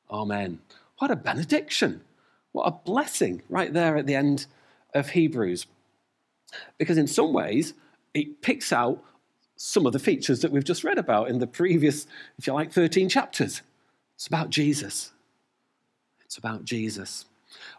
Amen. 0.10 0.60
What 0.98 1.12
a 1.12 1.15
benediction. 1.15 2.01
What 2.51 2.63
a 2.63 2.72
blessing 2.72 3.41
right 3.50 3.72
there 3.72 3.98
at 3.98 4.05
the 4.05 4.15
end 4.15 4.48
of 4.93 5.12
Hebrews. 5.12 5.67
Because 6.77 6.98
in 6.98 7.08
some 7.08 7.31
ways, 7.31 7.74
it 8.13 8.41
picks 8.41 8.74
out 8.74 9.03
some 9.55 9.86
of 9.86 9.93
the 9.93 10.00
features 10.00 10.39
that 10.41 10.51
we've 10.51 10.63
just 10.63 10.84
read 10.84 10.98
about 10.98 11.29
in 11.29 11.39
the 11.39 11.48
previous, 11.48 12.08
if 12.38 12.48
you 12.48 12.53
like, 12.53 12.72
13 12.72 13.10
chapters. 13.10 13.62
It's 14.15 14.27
about 14.27 14.50
Jesus. 14.50 15.12
It's 16.24 16.38
about 16.38 16.63
Jesus. 16.63 17.25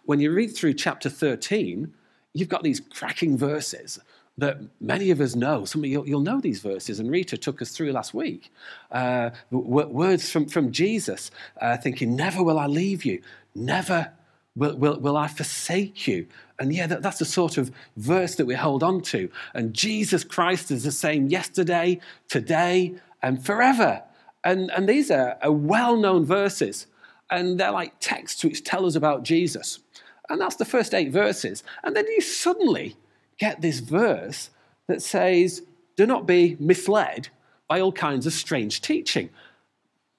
When 0.05 0.21
you 0.21 0.31
read 0.33 0.49
through 0.49 0.75
chapter 0.75 1.09
13, 1.09 1.95
you've 2.33 2.49
got 2.49 2.63
these 2.63 2.81
cracking 2.81 3.37
verses 3.37 3.99
that 4.41 4.59
many 4.81 5.11
of 5.11 5.21
us 5.21 5.35
know. 5.35 5.65
Some 5.65 5.83
of 5.83 5.91
you, 5.91 6.05
you'll 6.05 6.21
know 6.21 6.41
these 6.41 6.61
verses, 6.61 6.99
and 6.99 7.11
Rita 7.11 7.37
took 7.37 7.63
us 7.63 7.71
through 7.71 7.93
last 7.93 8.13
week. 8.13 8.53
Uh, 8.91 9.31
words 9.51 10.31
from, 10.31 10.49
from 10.49 10.73
Jesus, 10.73 11.31
uh, 11.61 11.77
thinking, 11.77 12.17
Never 12.17 12.43
will 12.43 12.59
I 12.59 12.67
leave 12.67 13.05
you, 13.05 13.23
never 13.55 14.13
will, 14.57 14.77
will, 14.77 14.99
will 15.01 15.17
I 15.17 15.29
forsake 15.29 16.07
you. 16.07 16.27
And 16.59 16.75
yeah, 16.75 16.87
that, 16.87 17.03
that's 17.03 17.19
the 17.19 17.25
sort 17.25 17.57
of 17.57 17.71
verse 17.97 18.35
that 18.37 18.47
we 18.47 18.55
hold 18.55 18.83
on 18.83 19.01
to. 19.03 19.31
And 19.55 19.73
Jesus 19.73 20.25
Christ 20.25 20.71
is 20.71 20.85
the 20.85 20.93
same 20.93 21.29
yesterday, 21.29 22.01
today, 22.29 22.95
and 23.23 23.45
forever. 23.45 24.03
And, 24.45 24.71
and 24.71 24.89
these 24.89 25.11
are, 25.11 25.39
are 25.43 25.53
well 25.53 25.97
known 25.97 26.25
verses, 26.25 26.87
and 27.31 27.61
they're 27.61 27.71
like 27.71 27.95
texts 28.01 28.43
which 28.43 28.65
tell 28.65 28.87
us 28.87 28.95
about 28.95 29.23
Jesus. 29.23 29.81
And 30.29 30.41
that's 30.41 30.57
the 30.57 30.65
first 30.65 30.95
eight 30.95 31.11
verses. 31.11 31.63
And 31.83 31.95
then 31.95 32.07
you 32.07 32.21
suddenly 32.21 32.97
get 33.41 33.61
this 33.61 33.81
verse 33.81 34.51
that 34.87 35.03
says, 35.03 35.63
Do 35.97 36.07
not 36.07 36.27
be 36.27 36.57
misled 36.61 37.31
by 37.67 37.81
all 37.81 37.91
kinds 37.91 38.27
of 38.27 38.33
strange 38.33 38.81
teaching. 38.81 39.31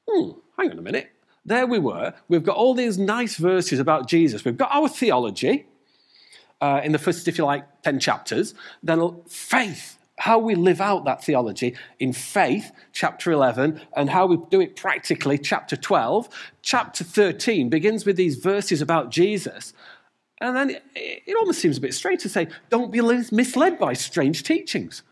Hmm, 0.10 0.32
hang 0.58 0.72
on 0.72 0.80
a 0.80 0.82
minute. 0.82 1.12
There 1.46 1.66
we 1.66 1.80
were. 1.80 2.14
We've 2.28 2.44
got 2.44 2.58
all 2.58 2.74
these 2.74 2.98
nice 2.98 3.38
verses 3.38 3.80
about 3.80 4.08
Jesus. 4.08 4.44
We've 4.44 4.58
got 4.58 4.72
our 4.74 4.90
theology 4.90 5.66
uh, 6.60 6.82
in 6.84 6.92
the 6.92 7.00
first, 7.00 7.28
if 7.28 7.38
you 7.38 7.46
like, 7.46 7.82
10 7.84 8.00
chapters. 8.00 8.54
Then 8.84 9.22
faith, 9.28 9.98
how 10.20 10.38
we 10.38 10.54
live 10.54 10.80
out 10.82 11.06
that 11.06 11.24
theology 11.24 11.76
in 12.00 12.14
faith, 12.14 12.72
chapter 12.92 13.32
11, 13.32 13.82
and 13.96 14.10
how 14.10 14.28
we 14.28 14.38
do 14.50 14.62
it 14.62 14.76
practically, 14.76 15.38
chapter 15.38 15.76
12. 15.76 16.30
Chapter 16.62 17.04
13 17.04 17.70
begins 17.70 18.06
with 18.06 18.18
these 18.18 18.36
verses 18.36 18.82
about 18.82 19.10
Jesus. 19.10 19.74
And 20.42 20.56
then 20.56 20.78
it, 20.96 21.36
almost 21.40 21.60
seems 21.60 21.78
a 21.78 21.82
bit 21.82 21.94
strange 21.94 22.24
to 22.24 22.30
say, 22.30 22.48
don't 22.72 22.92
be 22.92 23.00
misled 23.00 23.78
by 23.78 23.94
strange 23.94 24.42
teachings. 24.42 25.04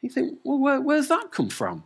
You 0.00 0.08
think, 0.08 0.38
well, 0.44 0.58
where, 0.58 0.80
where's 0.80 1.08
that 1.08 1.30
come 1.30 1.50
from? 1.50 1.84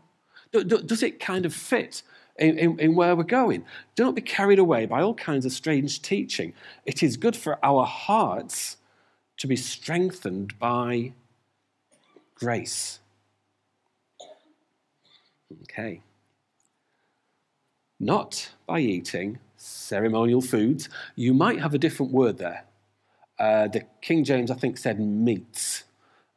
Does 0.53 1.03
it 1.03 1.19
kind 1.19 1.45
of 1.45 1.53
fit 1.53 2.05
in, 2.39 2.59
in, 2.59 2.79
in, 2.79 2.95
where 2.95 3.17
we're 3.17 3.25
going? 3.25 3.65
Don't 3.97 4.15
be 4.15 4.23
carried 4.23 4.61
away 4.61 4.87
by 4.87 5.03
all 5.03 5.15
kinds 5.15 5.45
of 5.45 5.53
strange 5.53 6.01
teaching. 6.01 6.53
It 6.87 7.03
is 7.03 7.17
good 7.17 7.35
for 7.35 7.59
our 7.65 7.85
hearts 7.85 8.77
to 9.39 9.49
be 9.49 9.57
strengthened 9.57 10.57
by 10.61 11.13
grace. 12.37 13.01
Okay. 15.63 16.03
Not 17.99 18.53
by 18.67 18.79
eating 18.79 19.41
ceremonial 19.57 20.41
foods. 20.41 20.89
You 21.17 21.35
might 21.35 21.59
have 21.59 21.75
a 21.75 21.79
different 21.79 22.13
word 22.13 22.39
there. 22.39 22.65
Uh, 23.43 23.67
the 23.67 23.85
King 24.01 24.23
James, 24.23 24.53
I 24.53 24.55
think, 24.55 24.79
said 24.79 25.01
meats. 25.01 25.83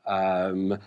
Um, 0.07 0.79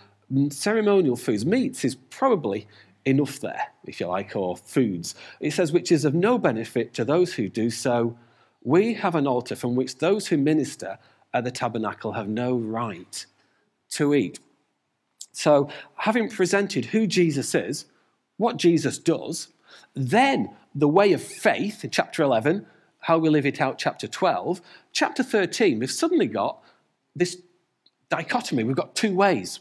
ceremonial 0.49 1.15
foods. 1.15 1.45
Meats 1.45 1.85
is 1.85 1.95
probably 1.95 2.67
enough 3.05 3.39
there, 3.39 3.61
if 3.85 4.01
you 4.01 4.07
like, 4.07 4.35
or 4.35 4.57
foods. 4.57 5.15
It 5.39 5.51
says, 5.51 5.71
which 5.71 5.93
is 5.93 6.03
of 6.03 6.13
no 6.13 6.37
benefit 6.37 6.93
to 6.95 7.05
those 7.05 7.33
who 7.33 7.47
do 7.47 7.69
so. 7.69 8.17
We 8.63 8.95
have 8.95 9.15
an 9.15 9.27
altar 9.27 9.55
from 9.55 9.75
which 9.75 9.99
those 9.99 10.27
who 10.27 10.37
minister 10.37 10.99
at 11.33 11.45
the 11.45 11.51
tabernacle 11.51 12.11
have 12.11 12.27
no 12.27 12.57
right 12.57 13.25
to 13.91 14.13
eat. 14.13 14.41
So, 15.31 15.69
having 15.95 16.29
presented 16.29 16.83
who 16.83 17.07
Jesus 17.07 17.55
is, 17.55 17.85
what 18.35 18.57
Jesus 18.57 18.97
does, 18.97 19.53
then 19.93 20.53
the 20.75 20.89
way 20.89 21.13
of 21.13 21.23
faith 21.23 21.85
in 21.85 21.91
chapter 21.91 22.23
11, 22.23 22.65
how 22.99 23.17
we 23.17 23.29
live 23.29 23.45
it 23.45 23.61
out, 23.61 23.77
chapter 23.77 24.07
12. 24.07 24.61
Chapter 24.91 25.23
13, 25.23 25.79
we've 25.79 25.91
suddenly 25.91 26.27
got 26.27 26.61
this 27.15 27.37
dichotomy. 28.09 28.63
We've 28.63 28.75
got 28.75 28.95
two 28.95 29.15
ways. 29.15 29.59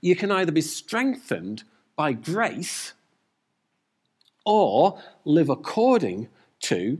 You 0.00 0.16
can 0.16 0.30
either 0.30 0.52
be 0.52 0.60
strengthened 0.60 1.64
by 1.96 2.12
grace 2.12 2.92
or 4.44 4.98
live 5.24 5.48
according 5.48 6.28
to 6.60 6.98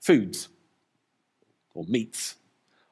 foods 0.00 0.48
or 1.74 1.84
meats 1.88 2.36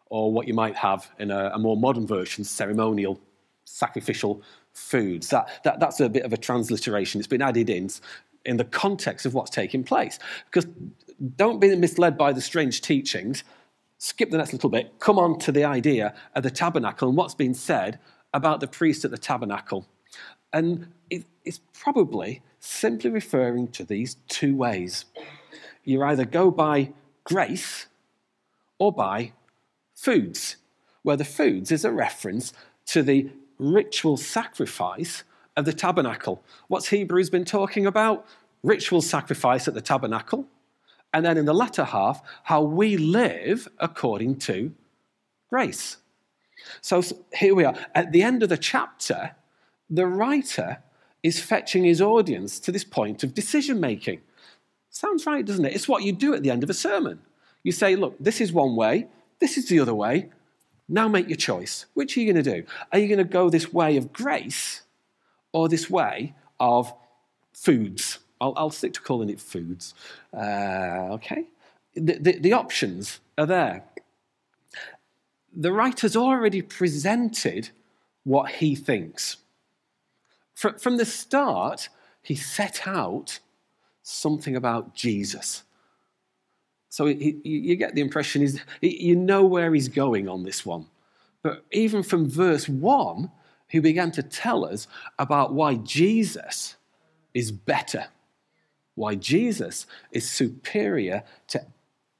or 0.06 0.32
what 0.32 0.48
you 0.48 0.54
might 0.54 0.76
have 0.76 1.10
in 1.18 1.30
a, 1.30 1.50
a 1.54 1.58
more 1.58 1.76
modern 1.76 2.06
version, 2.06 2.44
ceremonial, 2.44 3.20
sacrificial 3.64 4.42
foods. 4.72 5.28
That, 5.28 5.48
that, 5.64 5.80
that's 5.80 6.00
a 6.00 6.08
bit 6.08 6.24
of 6.24 6.32
a 6.32 6.36
transliteration. 6.36 7.20
It's 7.20 7.28
been 7.28 7.42
added 7.42 7.70
in 7.70 7.90
in 8.44 8.58
the 8.58 8.64
context 8.64 9.24
of 9.24 9.34
what's 9.34 9.50
taking 9.50 9.82
place. 9.82 10.18
Because 10.46 10.66
don't 11.36 11.60
be 11.60 11.74
misled 11.76 12.16
by 12.18 12.32
the 12.32 12.40
strange 12.40 12.80
teachings. 12.80 13.44
Skip 13.98 14.30
the 14.30 14.38
next 14.38 14.52
little 14.52 14.70
bit. 14.70 14.98
Come 14.98 15.18
on 15.18 15.38
to 15.40 15.52
the 15.52 15.64
idea 15.64 16.14
of 16.34 16.42
the 16.42 16.50
tabernacle 16.50 17.08
and 17.08 17.16
what's 17.16 17.34
been 17.34 17.54
said 17.54 17.98
about 18.32 18.60
the 18.60 18.66
priest 18.66 19.04
at 19.04 19.10
the 19.10 19.18
tabernacle. 19.18 19.86
And 20.52 20.88
it, 21.10 21.24
it's 21.44 21.60
probably 21.72 22.42
simply 22.60 23.10
referring 23.10 23.68
to 23.68 23.84
these 23.84 24.16
two 24.28 24.56
ways. 24.56 25.04
You 25.84 26.02
either 26.02 26.24
go 26.24 26.50
by 26.50 26.92
grace 27.24 27.86
or 28.78 28.92
by 28.92 29.32
foods, 29.94 30.56
where 31.02 31.16
the 31.16 31.24
foods 31.24 31.70
is 31.70 31.84
a 31.84 31.92
reference 31.92 32.52
to 32.86 33.02
the 33.02 33.30
ritual 33.58 34.16
sacrifice 34.16 35.24
of 35.56 35.64
the 35.64 35.72
tabernacle. 35.72 36.42
What's 36.68 36.88
Hebrews 36.88 37.30
been 37.30 37.44
talking 37.44 37.86
about? 37.86 38.26
Ritual 38.62 39.02
sacrifice 39.02 39.68
at 39.68 39.74
the 39.74 39.80
tabernacle 39.80 40.48
and 41.14 41.24
then 41.24 41.38
in 41.38 41.46
the 41.46 41.54
latter 41.54 41.84
half, 41.84 42.20
how 42.42 42.60
we 42.60 42.96
live 42.96 43.68
according 43.78 44.36
to 44.36 44.74
grace. 45.48 45.98
So 46.80 47.02
here 47.32 47.54
we 47.54 47.64
are. 47.64 47.74
At 47.94 48.10
the 48.10 48.22
end 48.22 48.42
of 48.42 48.48
the 48.48 48.58
chapter, 48.58 49.36
the 49.88 50.06
writer 50.06 50.82
is 51.22 51.40
fetching 51.40 51.84
his 51.84 52.02
audience 52.02 52.58
to 52.60 52.72
this 52.72 52.82
point 52.82 53.22
of 53.22 53.32
decision 53.32 53.78
making. 53.80 54.20
Sounds 54.90 55.24
right, 55.24 55.46
doesn't 55.46 55.64
it? 55.64 55.74
It's 55.74 55.88
what 55.88 56.02
you 56.02 56.12
do 56.12 56.34
at 56.34 56.42
the 56.42 56.50
end 56.50 56.64
of 56.64 56.70
a 56.70 56.74
sermon. 56.74 57.20
You 57.62 57.70
say, 57.70 57.94
look, 57.94 58.16
this 58.18 58.40
is 58.40 58.52
one 58.52 58.74
way, 58.74 59.06
this 59.38 59.56
is 59.56 59.68
the 59.68 59.78
other 59.78 59.94
way. 59.94 60.30
Now 60.88 61.06
make 61.06 61.28
your 61.28 61.36
choice. 61.36 61.86
Which 61.94 62.16
are 62.16 62.20
you 62.20 62.32
going 62.32 62.44
to 62.44 62.60
do? 62.60 62.66
Are 62.92 62.98
you 62.98 63.06
going 63.06 63.18
to 63.18 63.24
go 63.24 63.48
this 63.48 63.72
way 63.72 63.96
of 63.96 64.12
grace 64.12 64.82
or 65.52 65.68
this 65.68 65.88
way 65.88 66.34
of 66.58 66.92
foods? 67.52 68.18
I'll, 68.44 68.52
I'll 68.56 68.70
stick 68.70 68.92
to 68.94 69.00
calling 69.00 69.30
it 69.30 69.40
foods. 69.40 69.94
Uh, 70.36 71.08
okay? 71.12 71.46
The, 71.94 72.18
the, 72.18 72.38
the 72.38 72.52
options 72.52 73.20
are 73.38 73.46
there. 73.46 73.84
The 75.56 75.72
writer's 75.72 76.14
already 76.14 76.60
presented 76.60 77.70
what 78.24 78.50
he 78.50 78.74
thinks. 78.74 79.38
From, 80.54 80.74
from 80.78 80.98
the 80.98 81.06
start, 81.06 81.88
he 82.20 82.34
set 82.34 82.86
out 82.86 83.38
something 84.02 84.56
about 84.56 84.94
Jesus. 84.94 85.62
So 86.90 87.06
he, 87.06 87.40
you 87.44 87.76
get 87.76 87.94
the 87.94 88.02
impression 88.02 88.42
he's, 88.42 88.60
you 88.82 89.16
know 89.16 89.44
where 89.44 89.72
he's 89.72 89.88
going 89.88 90.28
on 90.28 90.42
this 90.42 90.66
one. 90.66 90.86
But 91.42 91.64
even 91.72 92.02
from 92.02 92.28
verse 92.28 92.68
1, 92.68 93.30
he 93.68 93.78
began 93.78 94.10
to 94.12 94.22
tell 94.22 94.66
us 94.66 94.86
about 95.18 95.54
why 95.54 95.76
Jesus 95.76 96.76
is 97.32 97.50
better 97.50 98.06
why 98.94 99.14
Jesus 99.14 99.86
is 100.12 100.30
superior 100.30 101.24
to 101.48 101.64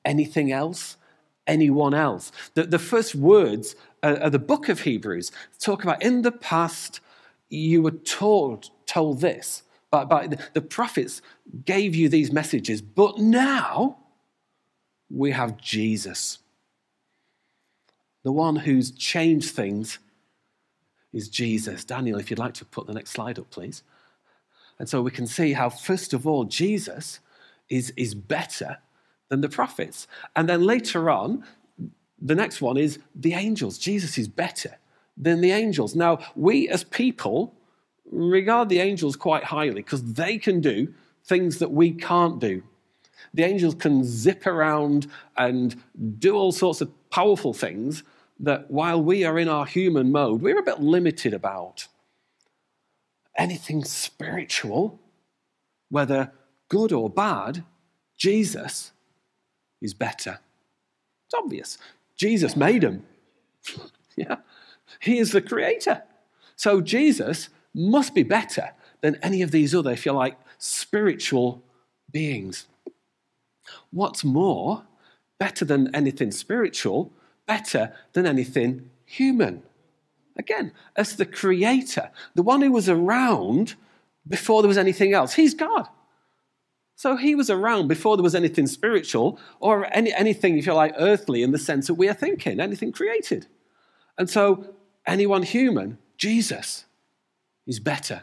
anything 0.04 0.52
else, 0.52 0.96
anyone 1.46 1.94
else. 1.94 2.32
The, 2.54 2.64
the 2.64 2.78
first 2.78 3.14
words 3.14 3.76
uh, 4.02 4.16
of 4.20 4.32
the 4.32 4.38
book 4.38 4.68
of 4.68 4.80
Hebrews 4.80 5.32
talk 5.58 5.82
about 5.82 6.02
in 6.02 6.22
the 6.22 6.32
past 6.32 7.00
you 7.48 7.82
were 7.82 7.90
told, 7.90 8.70
told 8.86 9.20
this, 9.20 9.62
but, 9.90 10.08
but 10.08 10.52
the 10.54 10.60
prophets 10.60 11.22
gave 11.64 11.94
you 11.94 12.08
these 12.08 12.32
messages, 12.32 12.82
but 12.82 13.18
now 13.18 13.98
we 15.08 15.30
have 15.30 15.56
Jesus, 15.56 16.38
the 18.24 18.32
one 18.32 18.56
who's 18.56 18.90
changed 18.90 19.50
things 19.50 19.98
is 21.12 21.28
Jesus. 21.28 21.84
Daniel, 21.84 22.18
if 22.18 22.30
you'd 22.30 22.38
like 22.38 22.54
to 22.54 22.64
put 22.64 22.86
the 22.86 22.94
next 22.94 23.10
slide 23.10 23.38
up, 23.38 23.50
please. 23.50 23.82
And 24.78 24.88
so 24.88 25.02
we 25.02 25.10
can 25.10 25.26
see 25.26 25.52
how, 25.52 25.70
first 25.70 26.12
of 26.12 26.26
all, 26.26 26.44
Jesus 26.44 27.20
is, 27.68 27.92
is 27.96 28.14
better 28.14 28.78
than 29.28 29.40
the 29.40 29.48
prophets. 29.48 30.06
And 30.36 30.48
then 30.48 30.62
later 30.62 31.10
on, 31.10 31.44
the 32.20 32.34
next 32.34 32.60
one 32.60 32.76
is 32.76 32.98
the 33.14 33.34
angels. 33.34 33.78
Jesus 33.78 34.18
is 34.18 34.28
better 34.28 34.78
than 35.16 35.40
the 35.40 35.52
angels. 35.52 35.94
Now, 35.94 36.18
we 36.34 36.68
as 36.68 36.84
people 36.84 37.54
regard 38.10 38.68
the 38.68 38.80
angels 38.80 39.16
quite 39.16 39.44
highly 39.44 39.82
because 39.82 40.14
they 40.14 40.38
can 40.38 40.60
do 40.60 40.92
things 41.24 41.58
that 41.58 41.70
we 41.70 41.90
can't 41.92 42.40
do. 42.40 42.62
The 43.32 43.44
angels 43.44 43.74
can 43.74 44.04
zip 44.04 44.46
around 44.46 45.06
and 45.36 45.82
do 46.18 46.34
all 46.34 46.52
sorts 46.52 46.80
of 46.80 46.90
powerful 47.10 47.54
things 47.54 48.02
that 48.40 48.70
while 48.70 49.02
we 49.02 49.24
are 49.24 49.38
in 49.38 49.48
our 49.48 49.66
human 49.66 50.12
mode, 50.12 50.42
we're 50.42 50.58
a 50.58 50.62
bit 50.62 50.80
limited 50.80 51.32
about. 51.32 51.86
Anything 53.36 53.84
spiritual, 53.84 55.00
whether 55.88 56.32
good 56.68 56.92
or 56.92 57.10
bad, 57.10 57.64
Jesus 58.16 58.92
is 59.82 59.94
better. 59.94 60.38
It's 61.26 61.34
obvious. 61.34 61.78
Jesus 62.16 62.56
made 62.56 62.84
him. 62.84 63.04
yeah. 64.16 64.36
He 65.00 65.18
is 65.18 65.32
the 65.32 65.42
creator. 65.42 66.02
So 66.56 66.80
Jesus 66.80 67.48
must 67.74 68.14
be 68.14 68.22
better 68.22 68.70
than 69.00 69.18
any 69.22 69.42
of 69.42 69.50
these 69.50 69.74
other, 69.74 69.90
if 69.90 70.06
you 70.06 70.12
like, 70.12 70.38
spiritual 70.58 71.62
beings. 72.10 72.66
What's 73.90 74.24
more, 74.24 74.84
better 75.38 75.64
than 75.64 75.94
anything 75.94 76.30
spiritual, 76.30 77.12
better 77.46 77.92
than 78.12 78.26
anything 78.26 78.90
human. 79.04 79.62
Again, 80.36 80.72
as 80.96 81.16
the 81.16 81.26
creator, 81.26 82.10
the 82.34 82.42
one 82.42 82.60
who 82.60 82.72
was 82.72 82.88
around 82.88 83.74
before 84.26 84.62
there 84.62 84.68
was 84.68 84.78
anything 84.78 85.12
else, 85.12 85.34
he's 85.34 85.54
God. 85.54 85.88
So 86.96 87.16
he 87.16 87.34
was 87.34 87.50
around 87.50 87.88
before 87.88 88.16
there 88.16 88.22
was 88.22 88.34
anything 88.34 88.66
spiritual 88.66 89.38
or 89.60 89.86
any, 89.92 90.12
anything, 90.12 90.56
if 90.58 90.66
you 90.66 90.72
like, 90.74 90.94
earthly 90.96 91.42
in 91.42 91.50
the 91.50 91.58
sense 91.58 91.88
that 91.88 91.94
we 91.94 92.08
are 92.08 92.14
thinking, 92.14 92.60
anything 92.60 92.92
created. 92.92 93.46
And 94.16 94.30
so 94.30 94.74
anyone 95.06 95.42
human, 95.42 95.98
Jesus, 96.16 96.84
is 97.66 97.80
better. 97.80 98.22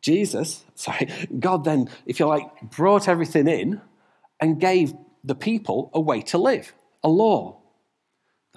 Jesus, 0.00 0.64
sorry, 0.74 1.08
God 1.38 1.64
then, 1.64 1.88
if 2.06 2.18
you 2.18 2.26
like, 2.26 2.48
brought 2.62 3.08
everything 3.08 3.46
in 3.46 3.80
and 4.40 4.60
gave 4.60 4.94
the 5.22 5.36
people 5.36 5.90
a 5.94 6.00
way 6.00 6.20
to 6.22 6.38
live, 6.38 6.72
a 7.04 7.08
law. 7.08 7.61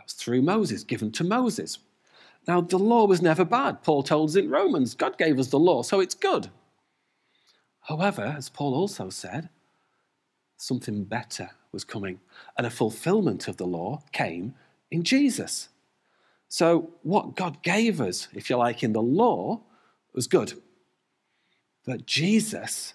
Through 0.07 0.41
Moses, 0.41 0.83
given 0.83 1.11
to 1.13 1.23
Moses. 1.23 1.79
Now, 2.47 2.61
the 2.61 2.77
law 2.77 3.05
was 3.05 3.21
never 3.21 3.43
bad. 3.43 3.83
Paul 3.83 4.03
told 4.03 4.29
us 4.29 4.35
in 4.35 4.49
Romans, 4.49 4.93
God 4.93 5.17
gave 5.17 5.39
us 5.39 5.47
the 5.47 5.59
law, 5.59 5.81
so 5.81 5.99
it's 5.99 6.13
good. 6.13 6.49
However, 7.81 8.35
as 8.37 8.49
Paul 8.49 8.73
also 8.73 9.09
said, 9.09 9.49
something 10.57 11.03
better 11.03 11.51
was 11.71 11.83
coming, 11.83 12.19
and 12.57 12.65
a 12.65 12.71
fulfillment 12.71 13.47
of 13.47 13.57
the 13.57 13.65
law 13.65 14.01
came 14.11 14.55
in 14.91 15.03
Jesus. 15.03 15.69
So, 16.47 16.91
what 17.03 17.35
God 17.35 17.61
gave 17.63 17.99
us, 17.99 18.27
if 18.33 18.49
you 18.49 18.57
like, 18.57 18.83
in 18.83 18.93
the 18.93 19.01
law 19.01 19.61
was 20.13 20.27
good. 20.27 20.53
But 21.85 22.05
Jesus 22.05 22.93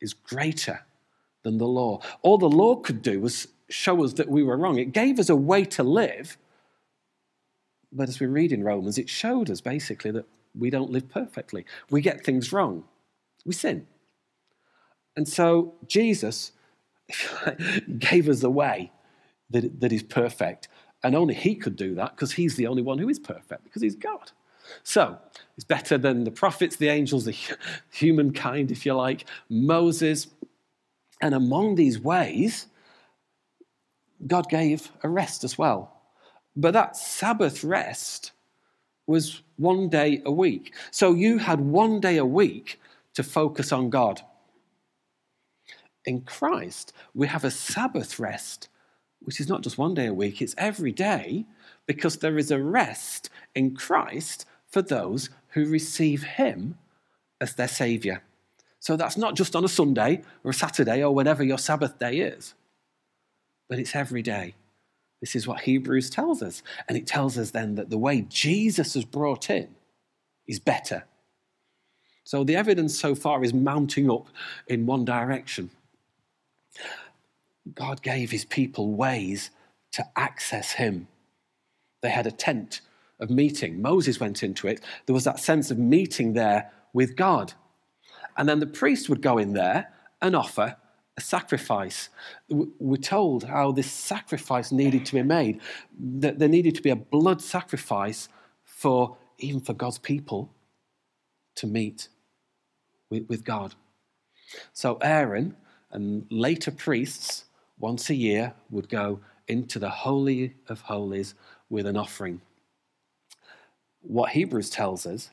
is 0.00 0.14
greater 0.14 0.84
than 1.42 1.58
the 1.58 1.66
law. 1.66 2.00
All 2.22 2.38
the 2.38 2.48
law 2.48 2.76
could 2.76 3.02
do 3.02 3.20
was 3.20 3.48
show 3.68 4.04
us 4.04 4.14
that 4.14 4.28
we 4.28 4.42
were 4.42 4.56
wrong. 4.56 4.78
It 4.78 4.92
gave 4.92 5.18
us 5.18 5.28
a 5.28 5.36
way 5.36 5.64
to 5.66 5.82
live. 5.82 6.36
But 7.92 8.08
as 8.08 8.20
we 8.20 8.26
read 8.26 8.52
in 8.52 8.64
Romans, 8.64 8.98
it 8.98 9.08
showed 9.08 9.50
us 9.50 9.60
basically 9.60 10.10
that 10.12 10.26
we 10.58 10.70
don't 10.70 10.90
live 10.90 11.08
perfectly. 11.10 11.64
We 11.90 12.00
get 12.00 12.24
things 12.24 12.52
wrong, 12.52 12.84
we 13.44 13.52
sin. 13.52 13.86
And 15.16 15.28
so 15.28 15.74
Jesus 15.86 16.52
gave 17.98 18.28
us 18.28 18.42
a 18.42 18.50
way 18.50 18.92
that, 19.50 19.80
that 19.80 19.92
is 19.92 20.02
perfect. 20.02 20.68
And 21.04 21.14
only 21.14 21.34
He 21.34 21.54
could 21.54 21.76
do 21.76 21.94
that 21.96 22.16
because 22.16 22.32
He's 22.32 22.56
the 22.56 22.66
only 22.66 22.82
one 22.82 22.98
who 22.98 23.08
is 23.08 23.18
perfect, 23.18 23.64
because 23.64 23.82
He's 23.82 23.96
God. 23.96 24.32
So, 24.84 25.18
it's 25.56 25.64
better 25.64 25.98
than 25.98 26.24
the 26.24 26.30
prophets, 26.30 26.76
the 26.76 26.88
angels, 26.88 27.24
the 27.24 27.36
humankind, 27.92 28.70
if 28.70 28.86
you 28.86 28.94
like, 28.94 29.26
Moses. 29.48 30.28
And 31.20 31.34
among 31.34 31.74
these 31.74 31.98
ways, 31.98 32.68
God 34.26 34.48
gave 34.48 34.90
a 35.02 35.08
rest 35.08 35.44
as 35.44 35.58
well. 35.58 36.01
But 36.54 36.72
that 36.72 36.96
Sabbath 36.96 37.64
rest 37.64 38.32
was 39.06 39.42
one 39.56 39.88
day 39.88 40.22
a 40.24 40.32
week. 40.32 40.74
So 40.90 41.12
you 41.12 41.38
had 41.38 41.60
one 41.60 42.00
day 42.00 42.18
a 42.18 42.26
week 42.26 42.80
to 43.14 43.22
focus 43.22 43.72
on 43.72 43.90
God. 43.90 44.22
In 46.04 46.22
Christ, 46.22 46.92
we 47.14 47.26
have 47.28 47.44
a 47.44 47.50
Sabbath 47.50 48.18
rest 48.18 48.68
which 49.24 49.40
is 49.40 49.48
not 49.48 49.62
just 49.62 49.78
one 49.78 49.94
day 49.94 50.06
a 50.06 50.14
week, 50.14 50.42
it's 50.42 50.54
every 50.58 50.92
day, 50.92 51.46
because 51.86 52.18
there 52.18 52.38
is 52.38 52.50
a 52.50 52.62
rest 52.62 53.30
in 53.54 53.74
Christ 53.74 54.46
for 54.68 54.82
those 54.82 55.30
who 55.50 55.66
receive 55.66 56.22
Him 56.22 56.76
as 57.40 57.54
their 57.54 57.68
Saviour. 57.68 58.22
So 58.80 58.96
that's 58.96 59.16
not 59.16 59.36
just 59.36 59.54
on 59.54 59.64
a 59.64 59.68
Sunday 59.68 60.22
or 60.42 60.50
a 60.50 60.54
Saturday 60.54 61.02
or 61.02 61.14
whenever 61.14 61.44
your 61.44 61.58
Sabbath 61.58 61.98
day 61.98 62.18
is, 62.18 62.54
but 63.68 63.78
it's 63.78 63.94
every 63.94 64.22
day. 64.22 64.54
This 65.22 65.36
is 65.36 65.46
what 65.46 65.60
Hebrews 65.60 66.10
tells 66.10 66.42
us. 66.42 66.64
And 66.88 66.98
it 66.98 67.06
tells 67.06 67.38
us 67.38 67.52
then 67.52 67.76
that 67.76 67.90
the 67.90 67.96
way 67.96 68.26
Jesus 68.28 68.94
has 68.94 69.04
brought 69.04 69.48
in 69.48 69.68
is 70.48 70.58
better. 70.58 71.04
So 72.24 72.42
the 72.42 72.56
evidence 72.56 72.98
so 72.98 73.14
far 73.14 73.44
is 73.44 73.54
mounting 73.54 74.10
up 74.10 74.26
in 74.66 74.84
one 74.84 75.04
direction. 75.04 75.70
God 77.72 78.02
gave 78.02 78.32
his 78.32 78.44
people 78.44 78.94
ways 78.94 79.50
to 79.92 80.04
access 80.16 80.72
him. 80.72 81.06
They 82.00 82.10
had 82.10 82.26
a 82.26 82.32
tent 82.32 82.80
of 83.20 83.30
meeting. 83.30 83.80
Moses 83.80 84.18
went 84.18 84.42
into 84.42 84.66
it. 84.66 84.80
There 85.06 85.14
was 85.14 85.24
that 85.24 85.38
sense 85.38 85.70
of 85.70 85.78
meeting 85.78 86.32
there 86.32 86.72
with 86.92 87.14
God. 87.14 87.52
And 88.36 88.48
then 88.48 88.58
the 88.58 88.66
priest 88.66 89.08
would 89.08 89.22
go 89.22 89.38
in 89.38 89.52
there 89.52 89.92
and 90.20 90.34
offer 90.34 90.76
a 91.16 91.20
sacrifice. 91.20 92.08
We're 92.48 92.96
told 92.96 93.44
how 93.44 93.72
this 93.72 93.90
sacrifice 93.90 94.72
needed 94.72 95.04
to 95.06 95.14
be 95.14 95.22
made, 95.22 95.60
that 95.98 96.38
there 96.38 96.48
needed 96.48 96.74
to 96.76 96.82
be 96.82 96.90
a 96.90 96.96
blood 96.96 97.42
sacrifice 97.42 98.28
for 98.64 99.16
even 99.38 99.60
for 99.60 99.74
God's 99.74 99.98
people 99.98 100.50
to 101.56 101.66
meet 101.66 102.08
with, 103.10 103.28
with 103.28 103.44
God. 103.44 103.74
So 104.72 104.98
Aaron 105.02 105.56
and 105.90 106.26
later 106.30 106.70
priests 106.70 107.44
once 107.78 108.08
a 108.08 108.14
year 108.14 108.54
would 108.70 108.88
go 108.88 109.20
into 109.48 109.78
the 109.78 109.90
Holy 109.90 110.54
of 110.68 110.80
Holies 110.82 111.34
with 111.68 111.86
an 111.86 111.96
offering. 111.96 112.40
What 114.00 114.30
Hebrews 114.30 114.70
tells 114.70 115.04
us 115.04 115.30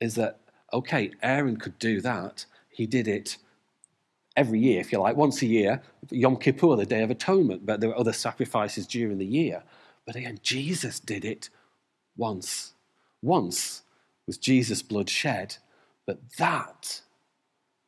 is 0.00 0.14
that, 0.16 0.40
okay, 0.72 1.12
Aaron 1.22 1.56
could 1.56 1.78
do 1.78 2.00
that. 2.00 2.46
He 2.68 2.86
did 2.86 3.06
it 3.06 3.36
every 4.40 4.58
year, 4.58 4.80
if 4.80 4.90
you 4.90 4.98
like, 4.98 5.16
once 5.16 5.42
a 5.42 5.46
year, 5.46 5.82
Yom 6.10 6.36
Kippur, 6.36 6.74
the 6.76 6.86
Day 6.86 7.02
of 7.02 7.10
Atonement, 7.10 7.66
but 7.66 7.80
there 7.80 7.90
were 7.90 7.98
other 7.98 8.12
sacrifices 8.12 8.86
during 8.86 9.18
the 9.18 9.26
year. 9.26 9.62
But 10.06 10.16
again, 10.16 10.40
Jesus 10.42 10.98
did 10.98 11.24
it 11.26 11.50
once. 12.16 12.72
Once 13.22 13.82
was 14.26 14.38
Jesus' 14.38 14.82
blood 14.82 15.10
shed, 15.10 15.58
but 16.06 16.18
that 16.38 17.02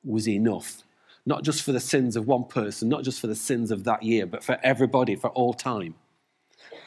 was 0.04 0.28
enough 0.28 0.82
not 1.24 1.44
just 1.44 1.62
for 1.62 1.72
the 1.72 1.80
sins 1.80 2.16
of 2.16 2.26
one 2.26 2.44
person, 2.44 2.88
not 2.88 3.04
just 3.04 3.20
for 3.20 3.28
the 3.28 3.34
sins 3.34 3.70
of 3.70 3.84
that 3.84 4.02
year, 4.02 4.26
but 4.26 4.42
for 4.42 4.58
everybody, 4.62 5.14
for 5.14 5.30
all 5.30 5.54
time. 5.54 5.94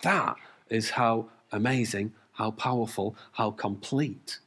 That 0.02 0.36
is 0.70 0.90
how 0.92 1.30
amazing, 1.52 2.14
how 2.34 2.52
powerful, 2.52 3.16
how 3.32 3.52
complete 3.52 4.40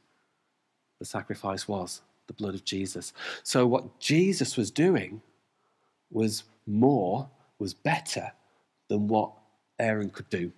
the 0.99 1.05
sacrifice 1.05 1.67
was 1.67 2.01
the 2.29 2.33
blood 2.33 2.55
of 2.55 2.63
Jesus. 2.63 3.11
So, 3.43 3.67
what 3.67 3.99
Jesus 3.99 4.55
was 4.55 4.71
doing 4.71 5.21
was 6.11 6.43
more, 6.65 7.29
was 7.57 7.73
better 7.73 8.31
than 8.87 9.07
what 9.07 9.31
Aaron 9.77 10.09
could 10.09 10.29
do. 10.29 10.51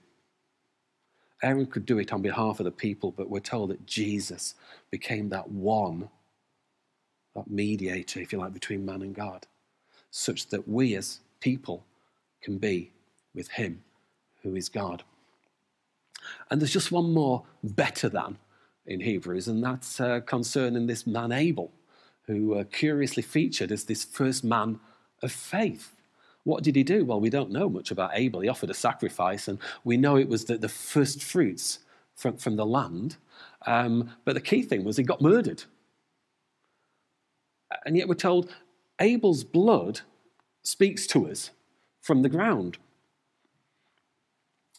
Aaron 1.42 1.66
could 1.66 1.88
do 1.88 1.98
it 1.98 2.14
on 2.14 2.22
behalf 2.22 2.60
of 2.60 2.66
the 2.66 2.72
people, 2.72 3.12
but 3.12 3.30
we're 3.30 3.40
told 3.40 3.72
that 3.72 3.88
Jesus 3.88 4.54
became 4.92 5.30
that 5.30 5.50
one 5.50 6.10
that 7.36 7.50
mediator, 7.50 8.20
if 8.20 8.34
you 8.34 8.40
like, 8.40 8.54
between 8.54 8.86
man 8.86 9.02
and 9.02 9.16
God, 9.16 9.48
such 10.10 10.48
that 10.48 10.68
we 10.68 10.96
as 10.96 11.20
people 11.40 11.86
can 12.42 12.58
be 12.58 12.92
with 13.34 13.50
Him 13.50 13.82
who 14.44 14.56
is 14.56 14.70
God. 14.70 15.04
And 16.50 16.60
there's 16.60 16.74
just 16.74 16.92
one 16.92 17.14
more 17.14 17.44
better 17.64 18.10
than 18.10 18.38
in 18.86 19.00
Hebrews, 19.00 19.48
and 19.48 19.63
that's 19.63 20.00
uh, 20.00 20.22
concerning 20.22 20.88
this 20.88 21.06
man 21.06 21.32
Abel, 21.32 21.72
who 22.28 22.56
uh, 22.56 22.63
curiously 22.65 23.24
featured 23.24 23.72
as 23.72 23.86
this 23.86 24.04
first 24.04 24.44
man 24.44 24.80
of 25.22 25.32
faith. 25.32 25.96
What 26.44 26.63
did 26.63 26.76
he 26.76 26.84
do? 26.84 27.06
Well, 27.06 27.20
we 27.20 27.30
don't 27.30 27.52
know 27.52 27.70
much 27.70 27.91
about 27.91 28.12
Abel. 28.13 28.41
He 28.41 28.50
offered 28.50 28.72
a 28.72 28.76
sacrifice, 28.76 29.48
and 29.48 29.60
we 29.84 29.98
know 29.98 30.15
it 30.17 30.30
was 30.30 30.46
the, 30.46 30.58
the 30.58 30.70
first 30.70 31.24
fruits 31.24 31.80
from, 32.15 32.38
from 32.38 32.56
the 32.56 32.65
land. 32.65 33.17
Um, 33.67 34.12
but 34.26 34.34
the 34.34 34.41
key 34.41 34.63
thing 34.63 34.84
was 34.84 34.98
he 34.98 35.04
got 35.04 35.22
murdered. 35.22 35.63
And 37.86 37.96
yet 37.96 38.08
we're 38.08 38.15
told 38.15 38.52
Abel's 39.00 39.44
blood 39.44 40.02
speaks 40.63 41.08
to 41.08 41.30
us 41.30 41.52
from 42.02 42.22
the 42.22 42.30
ground. 42.30 42.78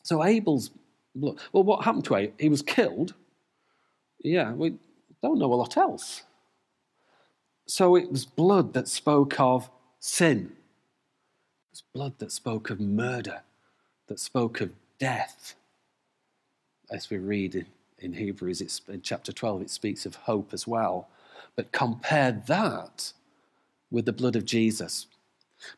So 0.03 0.25
Abel's 0.25 0.71
blood. 1.15 1.39
Well, 1.53 1.63
what 1.63 1.85
happened 1.85 2.05
to 2.07 2.17
Abel? 2.17 2.35
He 2.39 2.49
was 2.49 2.63
killed. 2.63 3.15
Yeah, 4.23 4.53
we 4.53 4.75
don't 5.23 5.39
know 5.39 5.53
a 5.53 5.55
lot 5.55 5.77
else. 5.77 6.23
So 7.67 7.97
it 7.97 8.11
was 8.11 8.25
blood 8.25 8.75
that 8.75 8.89
spoke 8.89 9.39
of 9.41 9.71
sin. 9.99 10.53
It 10.55 11.73
was 11.73 11.83
blood 11.95 12.19
that 12.19 12.33
spoke 12.33 12.71
of 12.71 12.81
murder, 12.81 13.43
that 14.09 14.21
spoke 14.21 14.61
of 14.61 14.71
death. 14.99 15.55
As 16.91 17.09
we 17.09 17.19
read 17.19 17.55
in, 17.55 17.67
in 17.99 18.13
Hebrews, 18.13 18.61
it's, 18.61 18.81
in 18.89 19.03
chapter 19.03 19.33
12, 19.33 19.63
it 19.63 19.71
speaks 19.71 20.05
of 20.07 20.15
hope 20.15 20.53
as 20.53 20.67
well. 20.67 21.09
But 21.57 21.73
compare 21.73 22.43
that 22.47 23.13
with 23.91 24.07
the 24.07 24.13
blood 24.13 24.37
of 24.37 24.45
Jesus. 24.45 25.07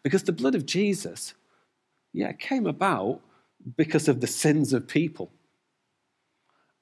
Because 0.03 0.23
the 0.23 0.33
blood 0.33 0.55
of 0.55 0.67
Jesus, 0.67 1.35
yeah, 2.13 2.33
came 2.33 2.67
about 2.67 3.21
because 3.77 4.09
of 4.09 4.21
the 4.21 4.27
sins 4.27 4.73
of 4.73 4.89
people. 4.89 5.31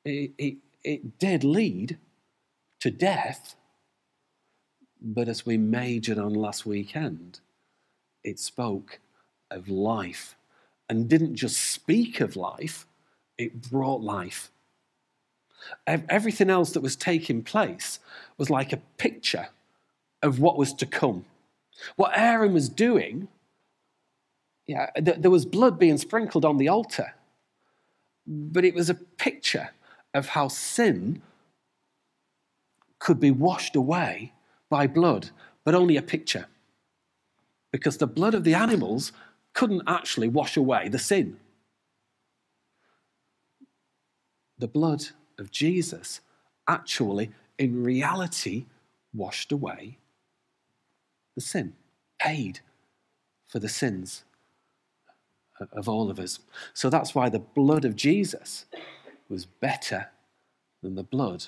It, 0.05 0.33
it, 0.39 0.57
it 0.85 1.19
did 1.19 1.45
lead 1.45 1.99
to 2.81 2.91
death, 2.91 3.55
but 5.01 5.29
as 5.29 5.47
we 5.47 5.57
majored 5.57 6.19
on 6.19 6.35
last 6.35 6.67
weekend, 6.67 7.41
it 8.25 8.39
spoke 8.39 9.01
of 9.51 9.69
life 9.69 10.37
and 10.89 11.09
didn't 11.09 11.37
just 11.37 11.57
speak 11.57 12.21
of 12.21 12.37
life, 12.37 12.87
it 13.39 13.71
brought 13.71 14.03
life. 14.03 14.51
Everything 15.87 16.51
else 16.51 16.73
that 16.73 16.81
was 16.81 16.97
taking 16.97 17.43
place 17.43 18.01
was 18.37 18.51
like 18.51 18.73
a 18.73 18.83
picture 18.99 19.49
of 20.23 20.41
what 20.41 20.59
was 20.59 20.75
to 20.75 20.87
come. 20.87 21.25
What 21.97 22.13
Aaron 22.17 22.53
was 22.53 22.69
doing, 22.69 23.29
yeah, 24.67 24.91
there 24.97 25.31
was 25.31 25.47
blood 25.47 25.79
being 25.79 25.99
sprinkled 25.99 26.45
on 26.45 26.59
the 26.59 26.69
altar, 26.69 27.15
but 28.27 28.65
it 28.65 28.75
was 28.75 28.91
a 28.91 28.95
picture 28.95 29.71
of 30.15 30.29
how 30.29 30.49
sin 30.49 31.23
could 32.99 33.19
be 33.19 33.31
washed 33.31 33.77
away 33.77 34.33
by 34.71 34.87
blood, 34.87 35.31
but 35.65 35.75
only 35.75 35.97
a 35.97 36.03
picture. 36.03 36.47
Because 37.73 37.97
the 37.97 38.07
blood 38.07 38.35
of 38.35 38.45
the 38.45 38.55
animals 38.55 39.13
couldn't 39.55 39.83
actually 39.87 40.29
wash 40.29 40.57
away 40.57 40.89
the 40.89 40.99
sin. 40.99 41.37
The 44.59 44.69
blood 44.69 45.07
of 45.39 45.51
Jesus 45.51 46.21
actually, 46.69 47.33
in 47.59 47.83
reality, 47.83 48.67
washed 49.13 49.53
away 49.53 49.99
the 51.35 51.41
sin, 51.41 51.73
paid 52.21 52.61
for 53.47 53.59
the 53.59 53.69
sins 53.69 54.25
of 55.73 55.89
all 55.89 56.11
of 56.11 56.19
us. 56.19 56.39
So 56.75 56.91
that's 56.91 57.15
why 57.15 57.29
the 57.29 57.39
blood 57.39 57.85
of 57.85 57.97
Jesus 57.97 58.67
was 59.33 59.47
better 59.47 60.09
than 60.83 60.95
the 60.95 61.03
blood 61.03 61.47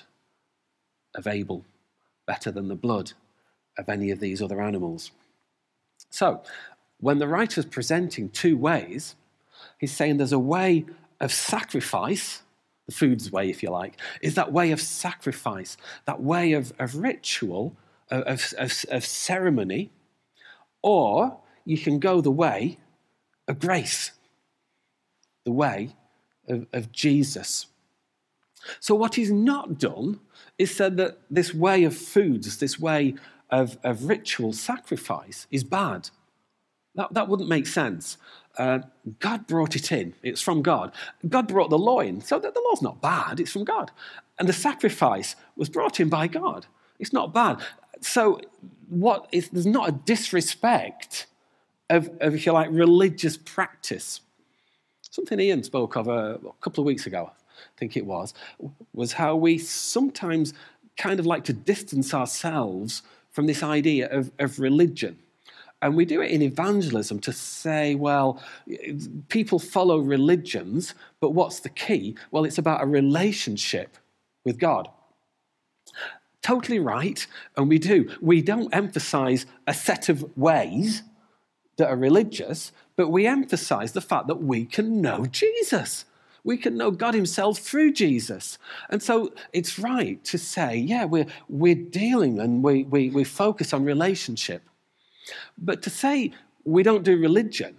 of 1.13 1.27
Abel, 1.27 1.63
better 2.25 2.49
than 2.51 2.67
the 2.67 2.75
blood 2.75 3.13
of 3.77 3.87
any 3.87 4.09
of 4.09 4.19
these 4.19 4.41
other 4.41 4.59
animals. 4.59 5.11
So, 6.09 6.41
when 6.99 7.19
the 7.19 7.27
writer's 7.27 7.65
presenting 7.65 8.29
two 8.29 8.57
ways, 8.57 9.15
he's 9.79 9.93
saying 9.93 10.17
there's 10.17 10.31
a 10.33 10.39
way 10.39 10.85
of 11.21 11.31
sacrifice, 11.31 12.41
the 12.87 12.95
food's 12.95 13.31
way, 13.31 13.51
if 13.51 13.61
you 13.61 13.69
like, 13.69 13.99
is 14.19 14.33
that 14.33 14.51
way 14.51 14.71
of 14.71 14.81
sacrifice, 14.81 15.77
that 16.05 16.21
way 16.21 16.53
of, 16.53 16.73
of 16.79 16.95
ritual, 16.95 17.75
of, 18.09 18.53
of, 18.57 18.85
of 18.89 19.05
ceremony, 19.05 19.91
or 20.81 21.37
you 21.65 21.77
can 21.77 21.99
go 21.99 22.19
the 22.19 22.31
way 22.31 22.79
of 23.47 23.59
grace, 23.59 24.11
the 25.43 25.51
way 25.51 25.95
of, 26.47 26.65
of 26.73 26.91
Jesus. 26.91 27.67
So, 28.79 28.95
what 28.95 29.15
he's 29.15 29.31
not 29.31 29.79
done 29.79 30.19
is 30.57 30.75
said 30.75 30.97
that 30.97 31.19
this 31.29 31.53
way 31.53 31.83
of 31.83 31.95
foods, 31.95 32.57
this 32.57 32.79
way 32.79 33.15
of, 33.49 33.77
of 33.83 34.05
ritual 34.05 34.53
sacrifice, 34.53 35.47
is 35.51 35.63
bad. 35.63 36.09
That, 36.95 37.13
that 37.13 37.27
wouldn't 37.27 37.49
make 37.49 37.67
sense. 37.67 38.17
Uh, 38.57 38.79
God 39.19 39.47
brought 39.47 39.75
it 39.75 39.91
in. 39.91 40.13
It's 40.23 40.41
from 40.41 40.61
God. 40.61 40.93
God 41.27 41.47
brought 41.47 41.69
the 41.69 41.77
law 41.77 41.99
in. 41.99 42.21
So 42.21 42.39
the, 42.39 42.51
the 42.51 42.61
law's 42.61 42.81
not 42.81 43.01
bad, 43.01 43.39
it's 43.39 43.51
from 43.51 43.65
God. 43.65 43.91
And 44.39 44.47
the 44.47 44.53
sacrifice 44.53 45.35
was 45.55 45.69
brought 45.69 45.99
in 45.99 46.09
by 46.09 46.27
God. 46.27 46.65
It's 46.99 47.13
not 47.13 47.33
bad. 47.33 47.59
So 48.01 48.39
what 48.89 49.27
is, 49.31 49.49
there's 49.49 49.65
not 49.65 49.89
a 49.89 49.91
disrespect 49.91 51.27
of, 51.89 52.09
of, 52.21 52.33
if 52.33 52.45
you 52.45 52.51
like, 52.51 52.69
religious 52.71 53.37
practice. 53.37 54.21
Something 55.01 55.39
Ian 55.39 55.63
spoke 55.63 55.95
of 55.95 56.07
a, 56.07 56.35
a 56.35 56.53
couple 56.61 56.81
of 56.81 56.85
weeks 56.85 57.05
ago, 57.05 57.31
I 57.57 57.79
think 57.79 57.97
it 57.97 58.05
was, 58.05 58.33
was 58.93 59.13
how 59.13 59.35
we 59.35 59.57
sometimes 59.57 60.53
kind 60.97 61.19
of 61.19 61.25
like 61.25 61.43
to 61.45 61.53
distance 61.53 62.13
ourselves 62.13 63.01
from 63.31 63.47
this 63.47 63.63
idea 63.63 64.09
of, 64.09 64.31
of 64.39 64.59
religion. 64.59 65.19
And 65.81 65.95
we 65.95 66.05
do 66.05 66.21
it 66.21 66.31
in 66.31 66.41
evangelism 66.41 67.19
to 67.19 67.33
say, 67.33 67.95
well, 67.95 68.41
people 69.27 69.59
follow 69.59 69.99
religions, 69.99 70.95
but 71.19 71.31
what's 71.31 71.59
the 71.59 71.69
key? 71.69 72.15
Well, 72.31 72.45
it's 72.45 72.57
about 72.57 72.81
a 72.81 72.87
relationship 72.87 73.97
with 74.45 74.57
God. 74.57 74.87
Totally 76.41 76.79
right, 76.79 77.25
and 77.57 77.67
we 77.67 77.77
do. 77.77 78.09
We 78.21 78.41
don't 78.41 78.73
emphasize 78.73 79.45
a 79.67 79.73
set 79.73 80.09
of 80.09 80.37
ways 80.37 81.03
that 81.77 81.89
are 81.89 81.97
religious, 81.97 82.71
but 82.95 83.09
we 83.09 83.27
emphasize 83.27 83.91
the 83.91 84.01
fact 84.01 84.27
that 84.27 84.41
we 84.41 84.65
can 84.65 85.01
know 85.01 85.25
Jesus. 85.25 86.05
We 86.45 86.55
can 86.57 86.77
know 86.77 86.91
God 86.91 87.13
Himself 87.13 87.57
through 87.57 87.91
Jesus. 87.93 88.57
And 88.89 89.03
so 89.03 89.33
it's 89.51 89.77
right 89.77 90.23
to 90.25 90.37
say, 90.37 90.77
yeah, 90.77 91.03
we're, 91.03 91.25
we're 91.49 91.75
dealing 91.75 92.39
and 92.39 92.63
we, 92.63 92.83
we, 92.83 93.09
we 93.09 93.25
focus 93.25 93.73
on 93.73 93.83
relationship. 93.83 94.61
But 95.57 95.81
to 95.81 95.89
say 95.89 96.31
we 96.63 96.83
don't 96.83 97.03
do 97.03 97.19
religion, 97.19 97.75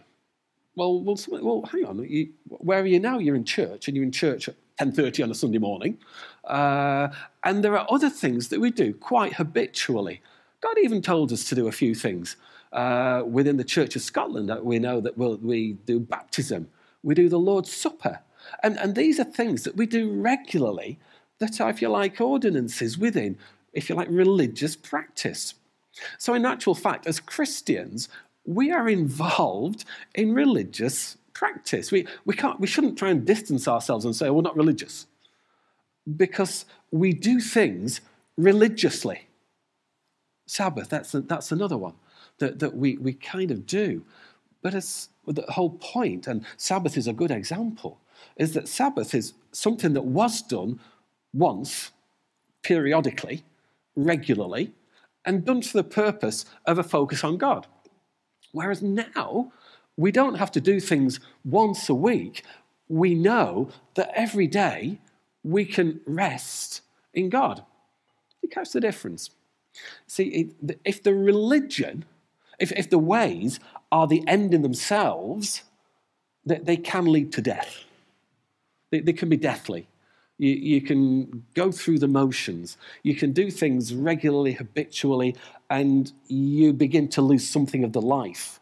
well, 0.74 1.00
well, 1.00 1.16
well 1.30 1.62
hang 1.70 1.86
on, 1.86 2.04
you, 2.08 2.30
where 2.48 2.82
are 2.82 2.86
you 2.86 3.00
now? 3.00 3.18
You're 3.18 3.36
in 3.36 3.44
church, 3.44 3.86
and 3.86 3.96
you're 3.96 4.04
in 4.04 4.12
church 4.12 4.48
at 4.48 4.56
10.30 4.80 5.24
on 5.24 5.30
a 5.30 5.34
Sunday 5.34 5.58
morning. 5.58 5.98
Uh, 6.44 7.08
and 7.44 7.64
there 7.64 7.78
are 7.78 7.86
other 7.88 8.10
things 8.10 8.48
that 8.48 8.60
we 8.60 8.70
do 8.70 8.92
quite 8.92 9.34
habitually. 9.34 10.20
God 10.60 10.76
even 10.82 11.00
told 11.02 11.32
us 11.32 11.44
to 11.48 11.54
do 11.54 11.68
a 11.68 11.72
few 11.72 11.94
things. 11.94 12.36
Uh, 12.72 13.22
within 13.24 13.56
the 13.56 13.64
Church 13.64 13.94
of 13.94 14.02
Scotland, 14.02 14.52
we 14.62 14.78
know 14.80 15.00
that 15.00 15.16
we'll, 15.16 15.36
we 15.36 15.74
do 15.86 16.00
baptism, 16.00 16.68
we 17.02 17.14
do 17.14 17.28
the 17.28 17.38
Lord's 17.38 17.72
Supper. 17.72 18.18
And, 18.62 18.78
and 18.78 18.94
these 18.94 19.18
are 19.20 19.24
things 19.24 19.64
that 19.64 19.76
we 19.76 19.86
do 19.86 20.10
regularly 20.10 20.98
that 21.38 21.60
are, 21.60 21.70
if 21.70 21.82
you 21.82 21.88
like, 21.88 22.20
ordinances 22.20 22.96
within, 22.98 23.38
if 23.72 23.88
you 23.88 23.94
like, 23.94 24.08
religious 24.10 24.76
practice. 24.76 25.54
So, 26.18 26.34
in 26.34 26.44
actual 26.44 26.74
fact, 26.74 27.06
as 27.06 27.20
Christians, 27.20 28.08
we 28.44 28.70
are 28.70 28.88
involved 28.88 29.84
in 30.14 30.34
religious 30.34 31.16
practice. 31.32 31.90
We, 31.90 32.06
we, 32.24 32.34
can't, 32.34 32.60
we 32.60 32.66
shouldn't 32.66 32.98
try 32.98 33.10
and 33.10 33.26
distance 33.26 33.68
ourselves 33.68 34.04
and 34.04 34.14
say, 34.14 34.28
oh, 34.28 34.34
we're 34.34 34.42
not 34.42 34.56
religious, 34.56 35.06
because 36.16 36.64
we 36.90 37.12
do 37.12 37.40
things 37.40 38.00
religiously. 38.36 39.26
Sabbath, 40.46 40.88
that's, 40.88 41.12
a, 41.14 41.20
that's 41.20 41.50
another 41.50 41.76
one 41.76 41.94
that, 42.38 42.60
that 42.60 42.76
we, 42.76 42.96
we 42.98 43.12
kind 43.12 43.50
of 43.50 43.66
do. 43.66 44.04
But 44.62 44.74
it's 44.74 45.08
the 45.26 45.42
whole 45.48 45.70
point, 45.70 46.26
and 46.26 46.44
Sabbath 46.56 46.96
is 46.96 47.08
a 47.08 47.12
good 47.12 47.30
example, 47.30 47.98
is 48.36 48.54
that 48.54 48.68
Sabbath 48.68 49.14
is 49.14 49.34
something 49.52 49.94
that 49.94 50.04
was 50.04 50.42
done 50.42 50.80
once, 51.32 51.90
periodically, 52.62 53.44
regularly, 53.94 54.72
and 55.24 55.44
done 55.44 55.62
for 55.62 55.78
the 55.78 55.84
purpose 55.84 56.44
of 56.64 56.78
a 56.78 56.82
focus 56.82 57.24
on 57.24 57.36
God. 57.36 57.66
Whereas 58.52 58.82
now, 58.82 59.52
we 59.96 60.12
don't 60.12 60.36
have 60.36 60.52
to 60.52 60.60
do 60.60 60.78
things 60.80 61.20
once 61.44 61.88
a 61.88 61.94
week. 61.94 62.44
We 62.88 63.14
know 63.14 63.70
that 63.94 64.12
every 64.14 64.46
day 64.46 65.00
we 65.42 65.64
can 65.64 66.00
rest 66.06 66.82
in 67.14 67.28
God. 67.28 67.64
You 68.42 68.48
catch 68.48 68.72
the 68.72 68.80
difference? 68.80 69.30
See, 70.06 70.54
if 70.84 71.02
the 71.02 71.14
religion, 71.14 72.04
if, 72.58 72.72
if 72.72 72.88
the 72.88 72.98
ways 72.98 73.58
are 73.90 74.06
the 74.06 74.26
end 74.26 74.54
in 74.54 74.62
themselves, 74.62 75.62
that 76.44 76.64
they, 76.64 76.76
can 76.76 77.06
lead 77.06 77.32
to 77.32 77.42
death. 77.42 77.85
They, 78.90 79.00
they 79.00 79.12
can 79.12 79.28
be 79.28 79.36
deathly. 79.36 79.88
You, 80.38 80.50
you, 80.50 80.80
can 80.82 81.44
go 81.54 81.72
through 81.72 81.98
the 81.98 82.08
motions. 82.08 82.76
You 83.02 83.14
can 83.14 83.32
do 83.32 83.50
things 83.50 83.94
regularly, 83.94 84.52
habitually, 84.52 85.34
and 85.70 86.12
you 86.26 86.72
begin 86.72 87.08
to 87.08 87.22
lose 87.22 87.48
something 87.48 87.84
of 87.84 87.92
the 87.92 88.02
life 88.02 88.60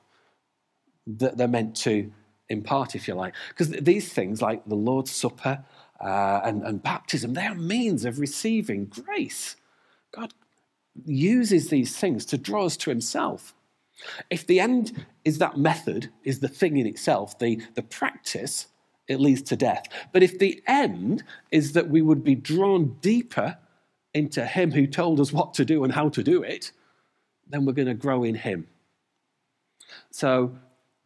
that 1.06 1.36
they're 1.36 1.48
meant 1.48 1.74
to 1.76 2.12
impart, 2.48 2.94
if 2.94 3.08
you 3.08 3.14
like. 3.14 3.34
Because 3.48 3.70
these 3.70 4.12
things, 4.12 4.40
like 4.40 4.64
the 4.66 4.76
Lord's 4.76 5.10
Supper 5.10 5.64
uh, 6.00 6.40
and, 6.44 6.62
and 6.62 6.82
baptism, 6.82 7.34
they 7.34 7.46
are 7.46 7.54
means 7.54 8.04
of 8.04 8.20
receiving 8.20 8.86
grace. 8.86 9.56
God 10.12 10.32
uses 11.04 11.68
these 11.68 11.96
things 11.96 12.24
to 12.26 12.38
draw 12.38 12.66
us 12.66 12.76
to 12.78 12.90
Himself. 12.90 13.54
If 14.30 14.46
the 14.46 14.60
end 14.60 15.06
is 15.24 15.38
that 15.38 15.56
method, 15.56 16.10
is 16.24 16.40
the 16.40 16.48
thing 16.48 16.76
in 16.76 16.86
itself, 16.86 17.38
the, 17.38 17.60
the 17.74 17.82
practice, 17.82 18.68
it 19.08 19.20
leads 19.20 19.42
to 19.42 19.56
death. 19.56 19.86
But 20.12 20.22
if 20.22 20.38
the 20.38 20.62
end 20.66 21.24
is 21.50 21.72
that 21.72 21.88
we 21.88 22.02
would 22.02 22.24
be 22.24 22.34
drawn 22.34 22.96
deeper 23.00 23.56
into 24.14 24.44
Him 24.46 24.72
who 24.72 24.86
told 24.86 25.20
us 25.20 25.32
what 25.32 25.54
to 25.54 25.64
do 25.64 25.84
and 25.84 25.92
how 25.92 26.08
to 26.10 26.22
do 26.22 26.42
it, 26.42 26.72
then 27.48 27.64
we're 27.64 27.72
going 27.72 27.88
to 27.88 27.94
grow 27.94 28.24
in 28.24 28.34
Him. 28.34 28.66
So 30.10 30.56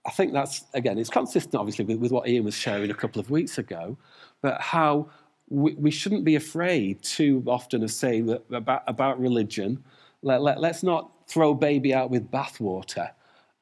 I 0.07 0.11
think 0.11 0.33
that's, 0.33 0.65
again, 0.75 0.99
it's 0.99 1.11
consistent, 1.11 1.55
obviously, 1.55 1.85
with, 1.85 1.99
with 1.99 2.13
what 2.13 2.29
Ian 2.29 2.45
was 2.45 2.55
sharing 2.55 2.91
a 2.91 2.95
couple 2.95 3.21
of 3.21 3.31
weeks 3.31 3.59
ago, 3.59 3.97
but 4.43 4.61
how 4.61 5.11
we, 5.49 5.75
we 5.75 5.91
shouldn't 5.91 6.25
be 6.25 6.37
afraid 6.37 7.03
too 7.03 7.43
often 7.47 7.83
of 7.83 7.91
saying 7.91 8.27
that 8.27 8.45
about, 8.53 8.83
about 8.87 9.19
religion. 9.19 9.83
Let, 10.23 10.43
let, 10.43 10.61
let's 10.61 10.83
not 10.83 11.11
throw 11.27 11.55
baby 11.55 11.93
out 11.95 12.11
with 12.11 12.31
bathwater. 12.31 13.11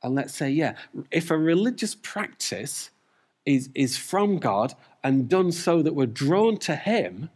And 0.03 0.15
let's 0.15 0.35
say, 0.35 0.51
yeah, 0.51 0.75
if 1.11 1.31
a 1.31 1.39
religious 1.39 1.95
practice 1.95 2.91
is, 3.47 3.71
is 3.75 3.97
from 3.97 4.39
God 4.39 4.75
and 5.03 5.29
done 5.29 5.53
so 5.53 5.83
that 5.83 5.95
we're 5.95 6.07
drawn 6.07 6.59
to 6.59 6.75
Him, 6.77 7.31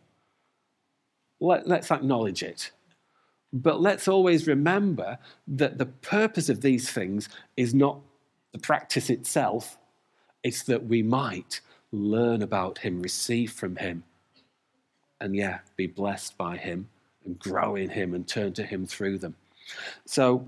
let, 1.38 1.66
let's 1.66 1.90
acknowledge 1.90 2.42
it. 2.42 2.72
But 3.52 3.80
let's 3.80 4.08
always 4.08 4.46
remember 4.46 5.18
that 5.48 5.78
the 5.78 5.86
purpose 5.86 6.48
of 6.48 6.60
these 6.60 6.90
things 6.90 7.28
is 7.56 7.72
not 7.72 8.00
the 8.52 8.58
practice 8.58 9.10
itself, 9.10 9.78
it's 10.42 10.64
that 10.64 10.86
we 10.86 11.02
might 11.02 11.60
learn 11.92 12.42
about 12.42 12.78
Him, 12.78 13.00
receive 13.00 13.52
from 13.52 13.76
Him, 13.76 14.04
and 15.20 15.34
yeah, 15.36 15.60
be 15.76 15.86
blessed 15.86 16.36
by 16.36 16.56
Him 16.56 16.88
and 17.24 17.38
grow 17.38 17.76
in 17.76 17.90
Him 17.90 18.14
and 18.14 18.26
turn 18.26 18.52
to 18.54 18.64
Him 18.64 18.86
through 18.86 19.18
them. 19.18 19.36
So, 20.06 20.46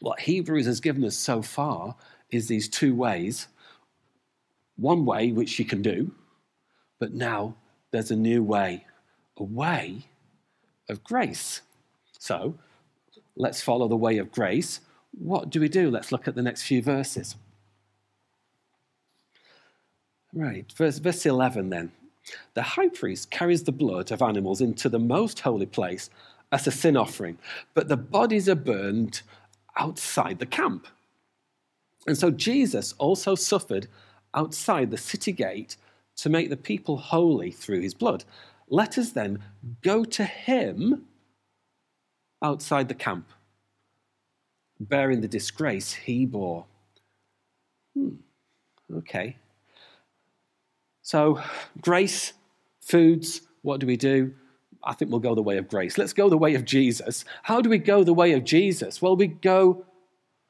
what 0.00 0.20
Hebrews 0.20 0.66
has 0.66 0.80
given 0.80 1.04
us 1.04 1.16
so 1.16 1.42
far 1.42 1.96
is 2.30 2.46
these 2.46 2.68
two 2.68 2.94
ways. 2.94 3.48
One 4.78 5.04
way 5.04 5.32
which 5.32 5.58
you 5.58 5.64
can 5.64 5.82
do, 5.82 6.12
but 6.98 7.12
now 7.12 7.56
there's 7.90 8.10
a 8.10 8.16
new 8.16 8.42
way, 8.42 8.86
a 9.36 9.42
way 9.42 10.06
of 10.88 11.02
grace. 11.02 11.62
So, 12.18 12.54
let's 13.36 13.60
follow 13.60 13.88
the 13.88 13.96
way 13.96 14.18
of 14.18 14.32
grace. 14.32 14.80
What 15.12 15.50
do 15.50 15.60
we 15.60 15.68
do? 15.68 15.90
Let's 15.90 16.12
look 16.12 16.28
at 16.28 16.34
the 16.34 16.42
next 16.42 16.62
few 16.62 16.82
verses. 16.82 17.36
Right, 20.32 20.70
verse, 20.76 20.98
verse 20.98 21.24
11 21.26 21.70
then. 21.70 21.92
The 22.54 22.62
high 22.62 22.88
priest 22.88 23.30
carries 23.30 23.62
the 23.62 23.72
blood 23.72 24.12
of 24.12 24.20
animals 24.20 24.60
into 24.60 24.88
the 24.88 24.98
most 24.98 25.40
holy 25.40 25.66
place 25.66 26.10
as 26.52 26.66
a 26.66 26.70
sin 26.70 26.96
offering, 26.96 27.38
but 27.74 27.88
the 27.88 27.96
bodies 27.96 28.48
are 28.48 28.54
burned 28.54 29.22
outside 29.76 30.38
the 30.38 30.46
camp. 30.46 30.86
And 32.06 32.16
so 32.16 32.30
Jesus 32.30 32.94
also 32.98 33.34
suffered 33.34 33.88
outside 34.34 34.90
the 34.90 34.96
city 34.96 35.32
gate 35.32 35.76
to 36.16 36.28
make 36.28 36.50
the 36.50 36.56
people 36.56 36.96
holy 36.96 37.50
through 37.50 37.80
his 37.80 37.94
blood. 37.94 38.24
Let 38.68 38.98
us 38.98 39.12
then 39.12 39.42
go 39.82 40.04
to 40.04 40.24
him 40.24 41.06
outside 42.42 42.88
the 42.88 42.94
camp, 42.94 43.28
bearing 44.80 45.20
the 45.20 45.28
disgrace 45.28 45.92
he 45.92 46.26
bore. 46.26 46.66
Hmm. 47.94 48.16
Okay. 48.92 49.36
So, 51.02 51.40
grace, 51.80 52.34
foods, 52.80 53.42
what 53.62 53.80
do 53.80 53.86
we 53.86 53.96
do? 53.96 54.34
I 54.84 54.94
think 54.94 55.10
we'll 55.10 55.20
go 55.20 55.34
the 55.34 55.42
way 55.42 55.56
of 55.58 55.68
grace. 55.68 55.98
Let's 55.98 56.12
go 56.12 56.28
the 56.28 56.38
way 56.38 56.54
of 56.54 56.64
Jesus. 56.64 57.24
How 57.42 57.60
do 57.60 57.70
we 57.70 57.78
go 57.78 58.04
the 58.04 58.14
way 58.14 58.32
of 58.32 58.44
Jesus? 58.44 59.02
Well, 59.02 59.16
we 59.16 59.26
go 59.26 59.84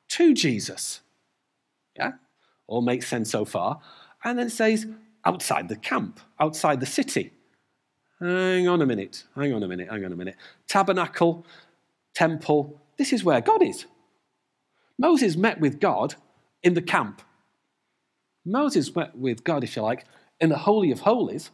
to 0.08 0.34
Jesus. 0.34 1.00
Yeah? 1.96 2.12
All 2.68 2.82
makes 2.82 3.08
sense 3.08 3.30
so 3.30 3.44
far. 3.44 3.80
And 4.22 4.38
then 4.38 4.46
it 4.46 4.50
says 4.50 4.86
outside 5.24 5.68
the 5.68 5.76
camp, 5.76 6.20
outside 6.38 6.78
the 6.78 6.86
city. 6.86 7.32
Hang 8.20 8.68
on 8.68 8.82
a 8.82 8.86
minute, 8.86 9.24
hang 9.34 9.52
on 9.52 9.62
a 9.62 9.68
minute, 9.68 9.88
hang 9.90 10.04
on 10.04 10.12
a 10.12 10.16
minute. 10.16 10.36
Tabernacle, 10.68 11.44
temple, 12.14 12.80
this 12.96 13.12
is 13.12 13.24
where 13.24 13.40
God 13.40 13.62
is. 13.62 13.86
Moses 14.98 15.36
met 15.36 15.60
with 15.60 15.80
God 15.80 16.16
in 16.62 16.74
the 16.74 16.82
camp. 16.82 17.22
Moses 18.44 18.94
met 18.94 19.16
with 19.16 19.44
God, 19.44 19.62
if 19.62 19.76
you 19.76 19.82
like, 19.82 20.04
in 20.40 20.48
the 20.48 20.58
Holy 20.58 20.90
of 20.90 21.00
Holies, 21.00 21.50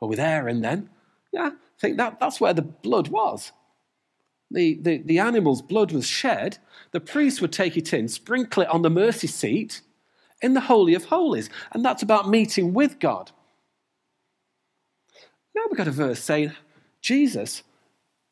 or 0.00 0.08
with 0.08 0.20
Aaron 0.20 0.60
then, 0.60 0.90
yeah, 1.32 1.50
I 1.54 1.80
think 1.80 1.96
that, 1.96 2.20
that's 2.20 2.40
where 2.40 2.52
the 2.52 2.62
blood 2.62 3.08
was. 3.08 3.52
The, 4.50 4.78
the, 4.80 4.98
the 4.98 5.18
animal's 5.18 5.62
blood 5.62 5.92
was 5.92 6.06
shed. 6.06 6.58
The 6.92 7.00
priest 7.00 7.40
would 7.40 7.52
take 7.52 7.76
it 7.76 7.92
in, 7.92 8.08
sprinkle 8.08 8.62
it 8.62 8.68
on 8.68 8.82
the 8.82 8.90
mercy 8.90 9.26
seat 9.26 9.80
in 10.42 10.54
the 10.54 10.60
Holy 10.60 10.94
of 10.94 11.06
Holies. 11.06 11.50
And 11.72 11.84
that's 11.84 12.02
about 12.02 12.28
meeting 12.28 12.74
with 12.74 12.98
God. 12.98 13.32
Now 15.54 15.62
we've 15.68 15.78
got 15.78 15.88
a 15.88 15.92
verse 15.92 16.20
saying 16.20 16.52
Jesus 17.00 17.62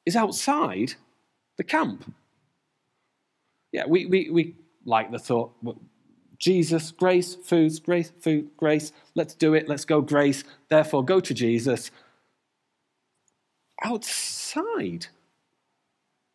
is 0.05 0.17
outside 0.17 0.95
the 1.57 1.65
camp. 1.65 2.13
Yeah, 3.73 3.87
we, 3.87 4.07
we, 4.07 4.31
we 4.31 4.57
like 4.85 5.11
the 5.11 5.19
thought 5.19 5.53
Jesus, 6.39 6.91
grace, 6.91 7.35
foods, 7.35 7.79
grace, 7.79 8.13
food, 8.21 8.51
grace. 8.57 8.93
Let's 9.15 9.35
do 9.35 9.55
it. 9.55 9.69
Let's 9.69 9.85
go, 9.85 10.01
grace. 10.01 10.45
Therefore, 10.69 11.05
go 11.05 11.21
to 11.21 11.33
Jesus. 11.33 11.91
Outside 13.83 15.07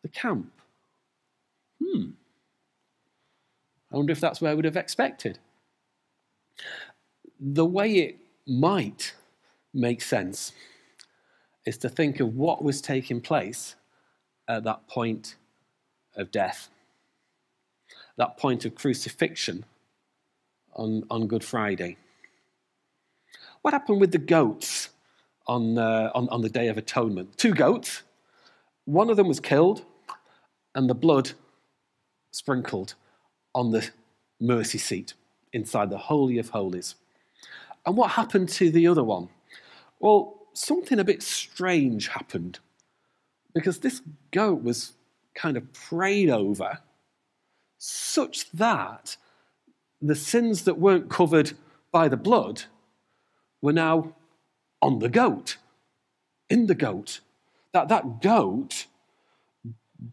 the 0.02 0.08
camp. 0.08 0.52
Hmm. 1.80 2.10
I 3.92 3.96
wonder 3.96 4.12
if 4.12 4.20
that's 4.20 4.40
where 4.40 4.56
would 4.56 4.64
have 4.64 4.76
expected. 4.76 5.38
The 7.38 7.66
way 7.66 7.92
it 7.92 8.18
might 8.46 9.14
make 9.72 10.02
sense 10.02 10.52
is 11.64 11.78
to 11.78 11.88
think 11.88 12.20
of 12.20 12.34
what 12.34 12.62
was 12.62 12.80
taking 12.80 13.20
place 13.20 13.76
at 14.48 14.64
that 14.64 14.88
point 14.88 15.36
of 16.16 16.30
death, 16.30 16.68
that 18.16 18.36
point 18.36 18.64
of 18.64 18.74
crucifixion 18.74 19.64
on, 20.74 21.04
on 21.10 21.26
Good 21.26 21.44
Friday. 21.44 21.96
What 23.62 23.74
happened 23.74 24.00
with 24.00 24.12
the 24.12 24.18
goats 24.18 24.90
on, 25.46 25.78
uh, 25.78 26.10
on, 26.14 26.28
on 26.30 26.40
the 26.40 26.48
Day 26.48 26.68
of 26.68 26.78
Atonement? 26.78 27.36
Two 27.36 27.52
goats. 27.52 28.02
One 28.86 29.10
of 29.10 29.16
them 29.16 29.28
was 29.28 29.40
killed, 29.40 29.84
and 30.74 30.88
the 30.88 30.94
blood 30.94 31.32
sprinkled 32.32 32.94
on 33.54 33.70
the 33.70 33.88
mercy 34.40 34.78
seat 34.78 35.14
inside 35.52 35.90
the 35.90 35.98
Holy 35.98 36.38
of 36.38 36.50
Holies. 36.50 36.94
And 37.86 37.96
what 37.96 38.12
happened 38.12 38.48
to 38.50 38.70
the 38.70 38.86
other 38.86 39.04
one? 39.04 39.28
Well, 39.98 40.40
something 40.52 40.98
a 40.98 41.04
bit 41.04 41.22
strange 41.22 42.08
happened 42.08 42.58
because 43.54 43.80
this 43.80 44.02
goat 44.30 44.62
was 44.62 44.92
kind 45.34 45.56
of 45.56 45.72
prayed 45.72 46.30
over 46.30 46.78
such 47.78 48.50
that 48.52 49.16
the 50.02 50.14
sins 50.14 50.64
that 50.64 50.78
weren't 50.78 51.10
covered 51.10 51.52
by 51.92 52.08
the 52.08 52.16
blood 52.16 52.64
were 53.62 53.72
now 53.72 54.14
on 54.82 54.98
the 54.98 55.08
goat, 55.08 55.56
in 56.48 56.66
the 56.66 56.74
goat. 56.74 57.20
That, 57.72 57.88
that 57.88 58.22
goat 58.22 58.86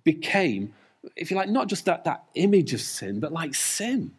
became, 0.03 0.73
if 1.15 1.31
you 1.31 1.37
like, 1.37 1.49
not 1.49 1.67
just 1.67 1.85
that, 1.85 2.03
that 2.03 2.23
image 2.35 2.73
of 2.73 2.81
sin, 2.81 3.19
but 3.19 3.31
like 3.31 3.55
sin. 3.55 4.11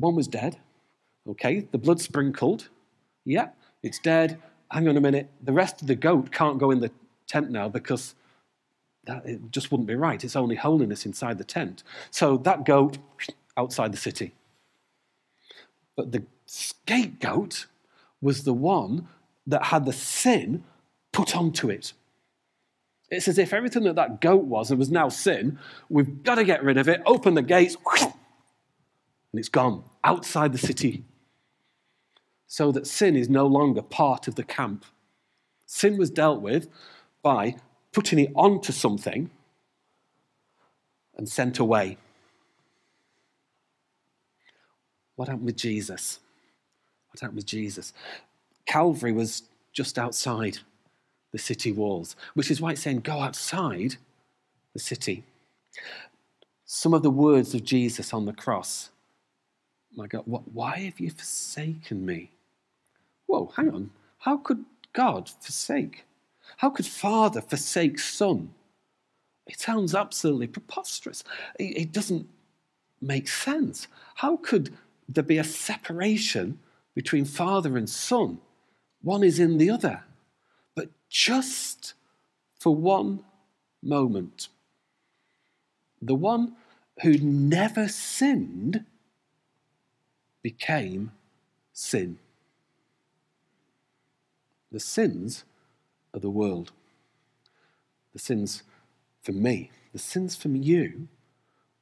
One 0.00 0.16
was 0.16 0.26
dead. 0.26 0.56
Okay, 1.28 1.68
the 1.70 1.78
blood 1.78 2.00
sprinkled. 2.00 2.68
Yeah, 3.24 3.50
it's 3.82 3.98
dead. 3.98 4.40
Hang 4.70 4.88
on 4.88 4.96
a 4.96 5.00
minute. 5.00 5.28
The 5.42 5.52
rest 5.52 5.82
of 5.82 5.86
the 5.86 5.94
goat 5.94 6.32
can't 6.32 6.58
go 6.58 6.70
in 6.70 6.80
the 6.80 6.90
tent 7.28 7.50
now 7.50 7.68
because 7.68 8.14
that, 9.04 9.26
it 9.26 9.50
just 9.50 9.70
wouldn't 9.70 9.86
be 9.86 9.94
right. 9.94 10.24
It's 10.24 10.36
only 10.36 10.56
holiness 10.56 11.04
inside 11.04 11.36
the 11.38 11.44
tent. 11.44 11.82
So 12.10 12.38
that 12.38 12.64
goat 12.64 12.98
outside 13.56 13.92
the 13.92 13.98
city. 13.98 14.32
But 15.96 16.12
the 16.12 16.24
scapegoat 16.46 17.66
was 18.22 18.44
the 18.44 18.54
one 18.54 19.08
that 19.46 19.64
had 19.64 19.84
the 19.84 19.92
sin 19.92 20.64
put 21.12 21.36
onto 21.36 21.68
it. 21.68 21.92
It's 23.10 23.28
as 23.28 23.38
if 23.38 23.52
everything 23.52 23.82
that 23.82 23.96
that 23.96 24.20
goat 24.20 24.44
was 24.44 24.70
and 24.70 24.78
was 24.78 24.90
now 24.90 25.08
sin, 25.08 25.58
we've 25.88 26.22
got 26.22 26.36
to 26.36 26.44
get 26.44 26.62
rid 26.64 26.78
of 26.78 26.88
it, 26.88 27.02
open 27.04 27.34
the 27.34 27.42
gates, 27.42 27.76
and 29.32 29.38
it's 29.38 29.48
gone 29.48 29.84
outside 30.04 30.52
the 30.52 30.58
city. 30.58 31.04
So 32.46 32.72
that 32.72 32.86
sin 32.86 33.16
is 33.16 33.28
no 33.28 33.46
longer 33.46 33.82
part 33.82 34.26
of 34.26 34.34
the 34.34 34.42
camp. 34.42 34.84
Sin 35.66 35.96
was 35.96 36.10
dealt 36.10 36.42
with 36.42 36.68
by 37.22 37.56
putting 37.92 38.18
it 38.18 38.32
onto 38.34 38.72
something 38.72 39.30
and 41.16 41.28
sent 41.28 41.58
away. 41.58 41.96
What 45.14 45.28
happened 45.28 45.46
with 45.46 45.56
Jesus? 45.56 46.18
What 47.10 47.20
happened 47.20 47.36
with 47.36 47.46
Jesus? 47.46 47.92
Calvary 48.66 49.12
was 49.12 49.42
just 49.72 49.98
outside 49.98 50.58
the 51.32 51.38
city 51.38 51.70
walls, 51.70 52.16
which 52.34 52.50
is 52.50 52.60
why 52.60 52.72
it's 52.72 52.82
saying, 52.82 53.00
go 53.00 53.20
outside 53.20 53.96
the 54.72 54.78
city. 54.78 55.24
Some 56.64 56.94
of 56.94 57.02
the 57.02 57.10
words 57.10 57.54
of 57.54 57.64
Jesus 57.64 58.12
on 58.12 58.26
the 58.26 58.32
cross. 58.32 58.90
My 59.94 60.06
God, 60.06 60.22
what, 60.26 60.50
why 60.52 60.78
have 60.78 61.00
you 61.00 61.10
forsaken 61.10 62.06
me? 62.06 62.30
Whoa, 63.26 63.52
hang 63.56 63.70
on. 63.70 63.90
How 64.18 64.36
could 64.36 64.64
God 64.92 65.28
forsake? 65.28 66.04
How 66.58 66.70
could 66.70 66.86
Father 66.86 67.40
forsake 67.40 67.98
Son? 67.98 68.52
It 69.46 69.58
sounds 69.58 69.94
absolutely 69.94 70.46
preposterous. 70.46 71.24
It, 71.58 71.76
it 71.76 71.92
doesn't 71.92 72.28
make 73.00 73.28
sense. 73.28 73.88
How 74.16 74.36
could 74.36 74.76
there 75.08 75.24
be 75.24 75.38
a 75.38 75.44
separation 75.44 76.58
between 76.94 77.24
Father 77.24 77.76
and 77.76 77.88
Son? 77.88 78.38
One 79.02 79.24
is 79.24 79.40
in 79.40 79.58
the 79.58 79.70
other. 79.70 80.04
But 80.74 80.90
just 81.08 81.94
for 82.58 82.74
one 82.74 83.24
moment, 83.82 84.48
the 86.00 86.14
one 86.14 86.54
who 87.02 87.18
never 87.18 87.88
sinned 87.88 88.84
became 90.42 91.12
sin. 91.72 92.18
The 94.72 94.80
sins 94.80 95.44
of 96.14 96.22
the 96.22 96.30
world, 96.30 96.72
the 98.12 98.18
sins 98.18 98.62
for 99.22 99.32
me, 99.32 99.70
the 99.92 99.98
sins 99.98 100.36
from 100.36 100.56
you 100.56 101.08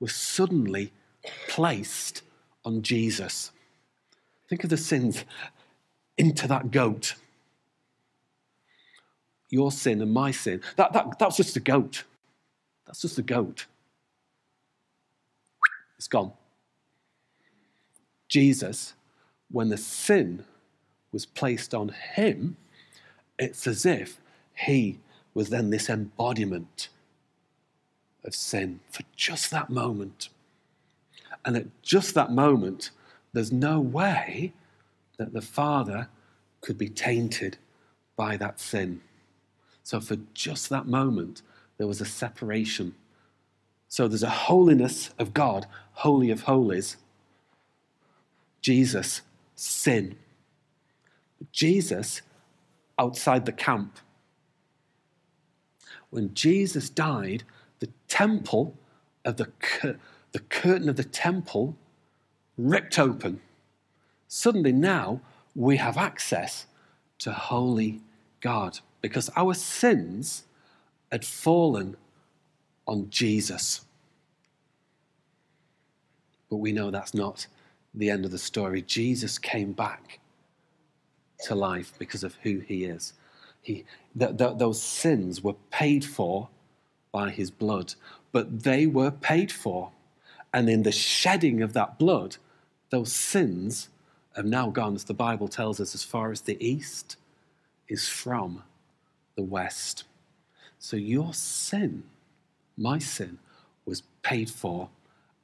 were 0.01 0.09
suddenly 0.09 0.93
placed 1.49 2.23
on 2.65 2.83
Jesus. 2.83 3.53
Think 4.49 4.65
of 4.65 4.71
the 4.71 4.77
sins 4.77 5.25
into 6.17 6.49
that 6.49 6.71
goat. 6.71 7.15
Your 9.51 9.73
sin 9.73 10.03
and 10.03 10.13
my 10.13 10.31
sin. 10.31 10.63
That, 10.77 10.93
that, 10.93 11.19
that's 11.19 11.37
just 11.37 11.57
a 11.57 11.61
goat. 11.61 12.05
That's 12.87 13.03
just 13.03 13.19
a 13.19 13.23
goat. 13.23 13.67
It's 15.97 16.09
gone. 16.09 16.33
Jesus, 18.29 18.95
when 19.51 19.69
the 19.69 19.77
sin 19.77 20.45
was 21.13 21.27
placed 21.27 21.75
on 21.75 21.89
him, 21.89 22.57
it's 23.39 23.67
as 23.67 23.87
if 23.87 24.21
he 24.55 24.99
was 25.35 25.49
then 25.51 25.71
this 25.71 25.89
embodiment 25.89 26.89
of 28.25 28.35
sin 28.35 28.81
for 28.91 29.03
just 29.17 29.51
that 29.51 29.71
moment. 29.71 30.29
And 31.45 31.57
at 31.57 31.83
just 31.83 32.15
that 32.15 32.33
moment, 32.33 32.91
there's 33.33 33.53
no 33.53 33.81
way 33.81 34.53
that 35.17 35.33
the 35.33 35.41
Father 35.43 36.09
could 36.61 36.77
be 36.77 36.89
tainted 36.89 37.57
by 38.17 38.37
that 38.37 38.61
sin. 38.61 39.01
So, 39.85 40.01
for 40.01 40.17
just 40.35 40.69
that 40.71 40.87
moment, 40.87 41.43
there 41.79 41.87
was 41.87 42.01
a 42.01 42.05
separation. 42.05 42.95
So, 43.89 44.09
there's 44.09 44.23
a 44.23 44.29
holiness 44.29 45.11
of 45.19 45.33
God, 45.33 45.67
holy 45.93 46.31
of 46.31 46.43
holies. 46.43 46.97
Jesus, 48.61 49.23
sin. 49.55 50.17
Jesus, 51.53 52.23
outside 52.99 53.47
the 53.47 53.53
camp. 53.53 53.99
When 56.11 56.35
Jesus 56.35 56.89
died, 56.89 57.45
the 57.81 57.89
temple 58.09 58.75
of 59.25 59.37
the, 59.37 59.51
the 60.33 60.41
curtain 60.41 60.89
of 60.89 60.97
the 60.97 61.05
temple 61.05 61.77
ripped 62.57 62.99
open. 62.99 63.41
Suddenly 64.27 64.73
now 64.73 65.21
we 65.55 65.77
have 65.77 65.97
access 65.97 66.67
to 67.19 67.33
holy 67.33 68.01
God 68.41 68.81
because 69.01 69.31
our 69.37 69.55
sins 69.55 70.45
had 71.11 71.25
fallen 71.25 71.97
on 72.87 73.11
Jesus. 73.11 73.83
But 76.51 76.57
we 76.57 76.73
know 76.73 76.91
that's 76.91 77.15
not 77.15 77.47
the 77.95 78.11
end 78.11 78.25
of 78.25 78.31
the 78.31 78.39
story. 78.39 78.83
Jesus 78.83 79.39
came 79.39 79.73
back 79.73 80.21
to 81.45 81.55
life 81.55 81.93
because 81.99 82.25
of 82.25 82.35
who 82.43 82.59
he 82.61 82.85
is. 82.85 83.13
He, 83.63 83.85
th- 84.19 84.37
th- 84.37 84.59
those 84.59 84.83
sins 84.83 85.43
were 85.43 85.57
paid 85.71 86.05
for 86.05 86.49
by 87.13 87.31
his 87.31 87.51
blood, 87.51 87.95
but 88.33 88.63
they 88.63 88.87
were 88.87 89.11
paid 89.11 89.51
for. 89.51 89.91
And 90.53 90.69
in 90.69 90.83
the 90.83 90.93
shedding 90.93 91.63
of 91.63 91.73
that 91.75 91.99
blood, 91.99 92.37
those 92.91 93.13
sins 93.13 93.89
have 94.35 94.47
now 94.47 94.71
gone, 94.71 94.95
as 94.95 95.05
the 95.05 95.15
Bible 95.15 95.49
tells 95.49 95.81
us, 95.81 95.95
as 95.95 96.05
far 96.05 96.31
as 96.31 96.43
the 96.43 96.63
east 96.65 97.17
is 97.89 98.09
from 98.09 98.63
the 99.37 99.43
west. 99.43 100.05
So 100.79 100.97
your 100.97 101.35
sin, 101.35 102.05
my 102.77 102.99
sin, 102.99 103.39
was 103.85 104.03
paid 104.23 104.49
for 104.51 104.89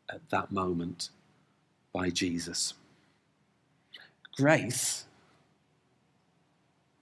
at 0.08 0.28
that 0.30 0.52
moment 0.52 1.10
by 1.94 2.10
Jesus. 2.10 2.74
Grace 4.36 5.04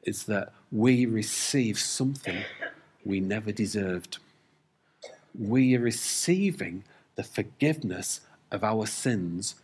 is 0.04 0.24
that 0.24 0.52
we 0.70 1.06
receive 1.06 1.78
something 1.78 2.44
we 3.04 3.18
never 3.18 3.50
deserved. 3.50 4.18
We 5.36 5.74
are 5.76 5.80
receiving 5.80 6.84
the 7.16 7.24
forgiveness 7.24 8.20
of 8.50 8.62
our 8.62 8.86
sins 8.86 9.54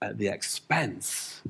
at 0.00 0.18
the 0.18 0.28
expense 0.28 1.42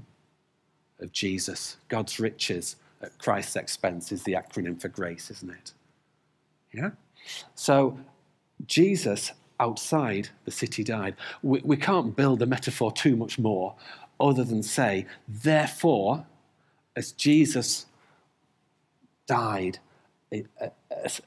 of 1.00 1.12
Jesus. 1.12 1.76
God's 1.88 2.18
riches 2.18 2.76
at 3.00 3.16
Christ's 3.18 3.56
expense 3.56 4.11
is 4.11 4.24
the 4.24 4.32
acronym 4.32 4.80
for 4.80 4.88
grace, 4.88 5.30
isn't 5.30 5.50
it? 5.50 5.72
Yeah? 6.72 6.90
So, 7.54 7.98
Jesus 8.66 9.32
outside 9.62 10.29
the 10.44 10.51
city 10.51 10.83
died. 10.83 11.14
We, 11.42 11.61
we 11.64 11.77
can't 11.77 12.16
build 12.16 12.42
a 12.42 12.46
metaphor 12.46 12.90
too 12.92 13.16
much 13.16 13.38
more 13.38 13.75
other 14.20 14.44
than 14.44 14.62
say, 14.62 15.07
therefore, 15.29 16.27
as 16.96 17.12
Jesus 17.12 17.87
died, 19.27 19.79
a, 20.33 20.44
a, 20.61 20.70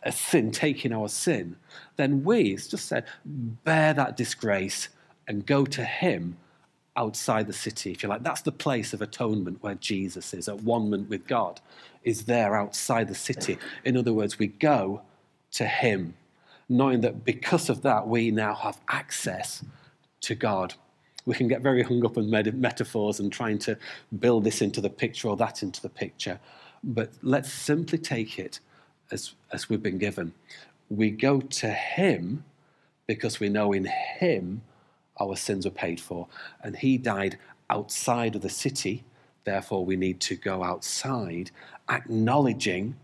a, 0.03 0.11
sin, 0.11 0.51
taking 0.51 0.91
our 0.91 1.09
sin, 1.09 1.55
then 1.95 2.23
we, 2.23 2.53
it's 2.53 2.67
just 2.67 2.85
said, 2.87 3.05
bear 3.25 3.93
that 3.93 4.17
disgrace 4.17 4.89
and 5.27 5.45
go 5.45 5.65
to 5.65 5.83
Him 5.83 6.37
outside 6.97 7.47
the 7.47 7.53
city, 7.53 7.91
if 7.91 8.03
you 8.03 8.09
like. 8.09 8.23
That's 8.23 8.41
the 8.41 8.51
place 8.51 8.93
of 8.93 9.01
atonement 9.01 9.61
where 9.61 9.75
Jesus 9.75 10.33
is, 10.33 10.47
at 10.47 10.63
one 10.63 10.89
with 11.09 11.27
God, 11.27 11.61
is 12.03 12.25
there 12.25 12.55
outside 12.55 13.07
the 13.07 13.15
city. 13.15 13.57
In 13.83 13.97
other 13.97 14.13
words, 14.13 14.39
we 14.39 14.47
go 14.47 15.01
to 15.51 15.65
Him, 15.65 16.15
knowing 16.69 17.01
that 17.01 17.23
because 17.23 17.69
of 17.69 17.81
that, 17.83 18.07
we 18.07 18.31
now 18.31 18.53
have 18.53 18.79
access 18.87 19.63
to 20.21 20.35
God. 20.35 20.73
We 21.25 21.35
can 21.35 21.47
get 21.47 21.61
very 21.61 21.83
hung 21.83 22.05
up 22.05 22.17
on 22.17 22.29
metaphors 22.29 23.19
and 23.19 23.31
trying 23.31 23.59
to 23.59 23.77
build 24.19 24.43
this 24.43 24.61
into 24.61 24.81
the 24.81 24.89
picture 24.89 25.27
or 25.27 25.37
that 25.37 25.63
into 25.63 25.81
the 25.81 25.89
picture. 25.89 26.39
But 26.83 27.11
let's 27.21 27.51
simply 27.51 27.97
take 27.97 28.37
it 28.37 28.59
as, 29.11 29.33
as 29.51 29.69
we've 29.69 29.81
been 29.81 29.97
given. 29.97 30.33
We 30.89 31.09
go 31.09 31.41
to 31.41 31.69
Him 31.69 32.43
because 33.07 33.39
we 33.39 33.49
know 33.49 33.73
in 33.73 33.85
Him 33.85 34.61
our 35.19 35.35
sins 35.35 35.65
were 35.65 35.71
paid 35.71 35.99
for. 35.99 36.27
And 36.61 36.75
he 36.75 36.97
died 36.97 37.37
outside 37.69 38.35
of 38.35 38.41
the 38.41 38.49
city. 38.49 39.03
Therefore, 39.43 39.85
we 39.85 39.95
need 39.95 40.19
to 40.21 40.35
go 40.35 40.63
outside, 40.63 41.51
acknowledging 41.89 42.95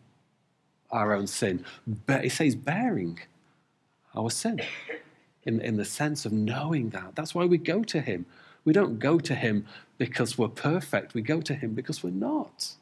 our 0.91 1.13
own 1.13 1.27
sin. 1.27 1.63
But 1.87 2.25
it 2.25 2.31
says 2.31 2.55
bearing 2.55 3.19
our 4.15 4.29
sin 4.29 4.61
in, 5.43 5.61
in 5.61 5.77
the 5.77 5.85
sense 5.85 6.25
of 6.25 6.31
knowing 6.31 6.89
that. 6.89 7.15
That's 7.15 7.33
why 7.33 7.45
we 7.45 7.57
go 7.57 7.83
to 7.83 8.01
him. 8.01 8.25
We 8.63 8.73
don't 8.73 8.99
go 8.99 9.19
to 9.19 9.35
him 9.35 9.65
because 9.97 10.37
we're 10.37 10.47
perfect, 10.47 11.13
we 11.13 11.21
go 11.21 11.41
to 11.41 11.53
him 11.53 11.73
because 11.73 12.03
we're 12.03 12.11
not. 12.11 12.75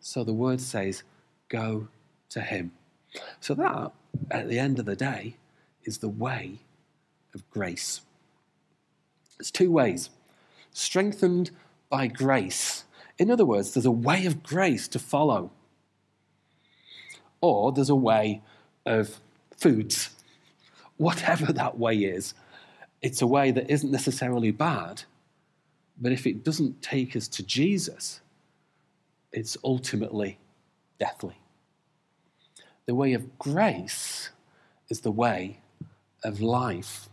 So 0.00 0.24
the 0.24 0.32
word 0.32 0.60
says, 0.60 1.02
go 1.48 1.88
to 2.30 2.40
him. 2.40 2.72
So 3.40 3.54
that, 3.54 3.92
at 4.30 4.48
the 4.48 4.58
end 4.58 4.78
of 4.78 4.84
the 4.84 4.96
day, 4.96 5.36
is 5.84 5.98
the 5.98 6.08
way 6.08 6.58
of 7.34 7.48
grace. 7.50 8.02
There's 9.38 9.50
two 9.50 9.70
ways 9.70 10.10
strengthened 10.72 11.50
by 11.88 12.06
grace. 12.06 12.84
In 13.18 13.30
other 13.30 13.44
words, 13.44 13.72
there's 13.72 13.86
a 13.86 13.90
way 13.90 14.26
of 14.26 14.42
grace 14.42 14.86
to 14.88 14.98
follow, 14.98 15.50
or 17.40 17.72
there's 17.72 17.90
a 17.90 17.96
way 17.96 18.42
of 18.86 19.20
foods. 19.58 20.10
Whatever 20.96 21.52
that 21.52 21.78
way 21.78 21.96
is, 21.96 22.34
it's 23.02 23.22
a 23.22 23.26
way 23.26 23.50
that 23.50 23.70
isn't 23.70 23.90
necessarily 23.90 24.50
bad, 24.50 25.02
but 26.00 26.12
if 26.12 26.26
it 26.26 26.44
doesn't 26.44 26.82
take 26.82 27.14
us 27.14 27.28
to 27.28 27.42
Jesus, 27.42 28.20
it's 29.32 29.56
ultimately 29.62 30.38
deathly. 30.98 31.36
The 32.86 32.94
way 32.94 33.12
of 33.12 33.38
grace 33.38 34.30
is 34.88 35.00
the 35.00 35.10
way 35.10 35.60
of 36.24 36.40
life. 36.40 37.08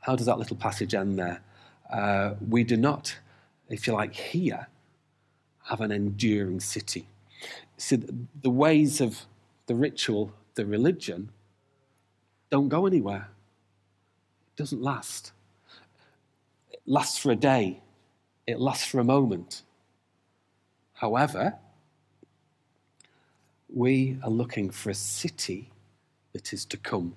How 0.00 0.14
does 0.14 0.26
that 0.26 0.38
little 0.38 0.56
passage 0.56 0.94
end 0.94 1.18
there? 1.18 1.40
Uh, 1.90 2.34
we 2.46 2.62
do 2.62 2.76
not 2.76 3.16
if 3.68 3.86
you 3.86 3.92
like, 3.92 4.14
here 4.14 4.68
have 5.64 5.80
an 5.80 5.90
enduring 5.90 6.60
city. 6.60 7.08
See, 7.76 7.96
the 8.42 8.50
ways 8.50 9.00
of 9.00 9.26
the 9.66 9.74
ritual, 9.74 10.32
the 10.56 10.66
religion, 10.66 11.30
don't 12.50 12.68
go 12.68 12.86
anywhere. 12.86 13.28
It 14.48 14.56
doesn't 14.56 14.82
last. 14.82 15.32
It 16.72 16.80
lasts 16.86 17.18
for 17.18 17.30
a 17.30 17.36
day, 17.36 17.80
it 18.46 18.60
lasts 18.60 18.86
for 18.86 18.98
a 18.98 19.04
moment. 19.04 19.62
However, 20.94 21.54
we 23.72 24.18
are 24.22 24.30
looking 24.30 24.70
for 24.70 24.90
a 24.90 24.94
city 24.94 25.70
that 26.32 26.52
is 26.52 26.64
to 26.66 26.76
come, 26.76 27.14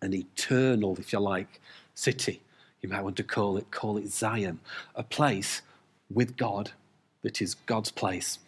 an 0.00 0.14
eternal, 0.14 0.96
if 0.98 1.12
you 1.12 1.18
like, 1.18 1.60
city. 1.94 2.40
You 2.80 2.88
might 2.88 3.02
want 3.02 3.16
to 3.16 3.24
call 3.24 3.56
it, 3.56 3.70
call 3.70 3.96
it 3.96 4.08
Zion, 4.08 4.60
a 4.94 5.02
place 5.02 5.62
with 6.10 6.36
God 6.36 6.70
that 7.22 7.42
is 7.42 7.54
God's 7.54 7.90
place. 7.90 8.38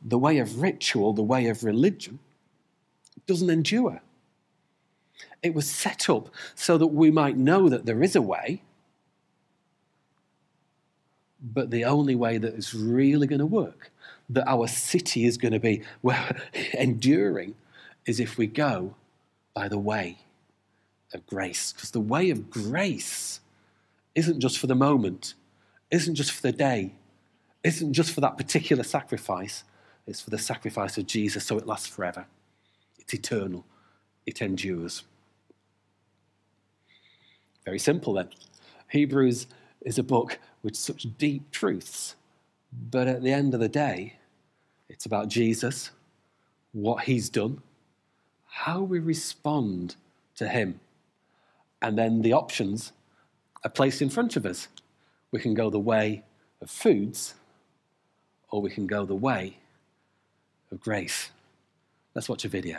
The 0.00 0.18
way 0.18 0.38
of 0.38 0.60
ritual, 0.60 1.12
the 1.12 1.22
way 1.22 1.46
of 1.48 1.64
religion, 1.64 2.20
doesn't 3.26 3.50
endure. 3.50 4.00
It 5.42 5.54
was 5.54 5.68
set 5.70 6.08
up 6.08 6.28
so 6.54 6.78
that 6.78 6.88
we 6.88 7.10
might 7.10 7.36
know 7.36 7.68
that 7.68 7.86
there 7.86 8.02
is 8.02 8.16
a 8.16 8.22
way, 8.22 8.62
but 11.40 11.70
the 11.70 11.84
only 11.84 12.14
way 12.14 12.38
that 12.38 12.54
is 12.54 12.74
really 12.74 13.26
going 13.26 13.38
to 13.38 13.46
work, 13.46 13.90
that 14.28 14.48
our 14.48 14.66
city 14.66 15.24
is 15.24 15.36
going 15.36 15.52
to 15.52 15.60
be 15.60 15.82
well, 16.02 16.28
enduring, 16.72 17.54
is 18.06 18.20
if 18.20 18.38
we 18.38 18.46
go 18.46 18.94
by 19.54 19.68
the 19.68 19.78
way 19.78 20.18
of 21.14 21.26
grace. 21.26 21.72
Because 21.72 21.90
the 21.90 22.00
way 22.00 22.30
of 22.30 22.50
grace 22.50 23.40
isn't 24.14 24.40
just 24.40 24.58
for 24.58 24.66
the 24.66 24.74
moment, 24.74 25.34
isn't 25.90 26.14
just 26.14 26.32
for 26.32 26.42
the 26.42 26.52
day, 26.52 26.94
isn't 27.62 27.92
just 27.92 28.12
for 28.12 28.20
that 28.20 28.36
particular 28.36 28.82
sacrifice, 28.82 29.64
it's 30.06 30.20
for 30.20 30.30
the 30.30 30.38
sacrifice 30.38 30.96
of 30.98 31.06
Jesus, 31.06 31.44
so 31.44 31.58
it 31.58 31.66
lasts 31.66 31.86
forever. 31.86 32.26
It's 33.06 33.14
eternal, 33.14 33.64
it 34.26 34.42
endures. 34.42 35.04
Very 37.64 37.78
simple 37.78 38.14
then. 38.14 38.30
Hebrews 38.88 39.46
is 39.82 39.96
a 39.96 40.02
book 40.02 40.40
with 40.64 40.74
such 40.74 41.16
deep 41.16 41.52
truths, 41.52 42.16
but 42.90 43.06
at 43.06 43.22
the 43.22 43.30
end 43.30 43.54
of 43.54 43.60
the 43.60 43.68
day, 43.68 44.14
it's 44.88 45.06
about 45.06 45.28
Jesus, 45.28 45.90
what 46.72 47.04
he's 47.04 47.30
done, 47.30 47.62
how 48.46 48.80
we 48.80 48.98
respond 48.98 49.94
to 50.34 50.48
him. 50.48 50.80
And 51.80 51.96
then 51.96 52.22
the 52.22 52.32
options 52.32 52.90
are 53.62 53.70
placed 53.70 54.02
in 54.02 54.10
front 54.10 54.34
of 54.34 54.44
us. 54.44 54.66
We 55.30 55.38
can 55.38 55.54
go 55.54 55.70
the 55.70 55.78
way 55.78 56.24
of 56.60 56.70
foods, 56.70 57.34
or 58.50 58.60
we 58.60 58.70
can 58.70 58.88
go 58.88 59.04
the 59.04 59.14
way 59.14 59.58
of 60.72 60.80
grace. 60.80 61.30
Let's 62.16 62.28
watch 62.28 62.44
a 62.44 62.48
video. 62.48 62.78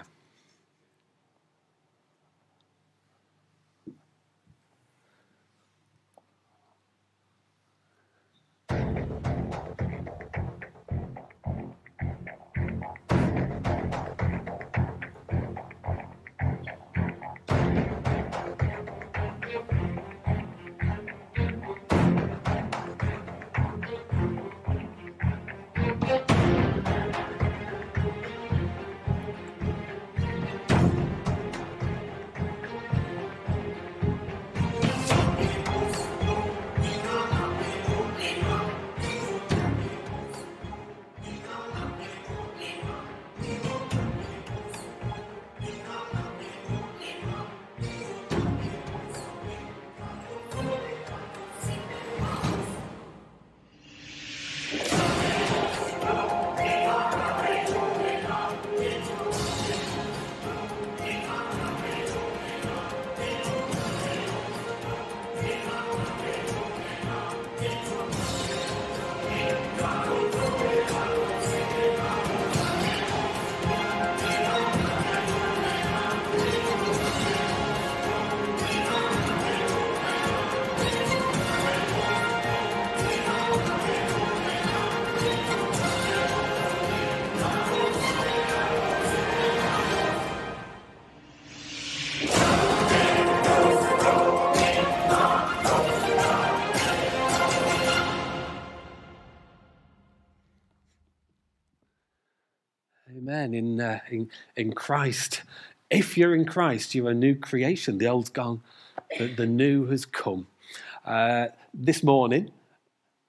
In, 104.09 104.29
in, 104.55 104.73
Christ, 104.73 105.41
if 105.89 106.17
you're 106.17 106.35
in 106.35 106.45
Christ, 106.45 106.95
you're 106.95 107.09
a 107.09 107.13
new 107.13 107.35
creation. 107.35 107.97
The 107.97 108.07
old's 108.07 108.29
gone, 108.29 108.61
the, 109.17 109.27
the 109.27 109.45
new 109.45 109.85
has 109.87 110.05
come. 110.05 110.47
Uh, 111.05 111.47
this 111.73 112.03
morning, 112.03 112.51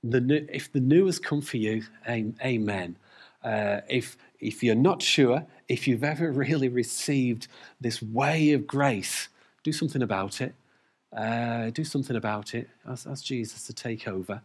the 0.02 0.20
new, 0.20 0.46
if 0.52 0.72
the 0.72 0.80
new 0.80 1.06
has 1.06 1.18
come 1.18 1.40
for 1.40 1.56
you, 1.56 1.84
amen. 2.08 2.96
Uh, 3.42 3.80
if, 3.88 4.16
if 4.40 4.62
you're 4.62 4.74
not 4.74 5.02
sure, 5.02 5.46
if 5.68 5.86
you've 5.86 6.04
ever 6.04 6.32
really 6.44 6.68
received 6.68 7.48
this 7.80 8.02
way 8.02 8.52
of 8.52 8.66
grace, 8.66 9.28
do 9.62 9.72
something 9.72 10.02
about 10.02 10.40
it. 10.40 10.54
Uh, 11.16 11.70
do 11.70 11.84
something 11.84 12.16
about 12.16 12.54
it. 12.54 12.68
Ask, 12.86 13.06
ask, 13.06 13.24
Jesus 13.24 13.66
to 13.66 13.72
take 13.72 14.06
over. 14.06 14.42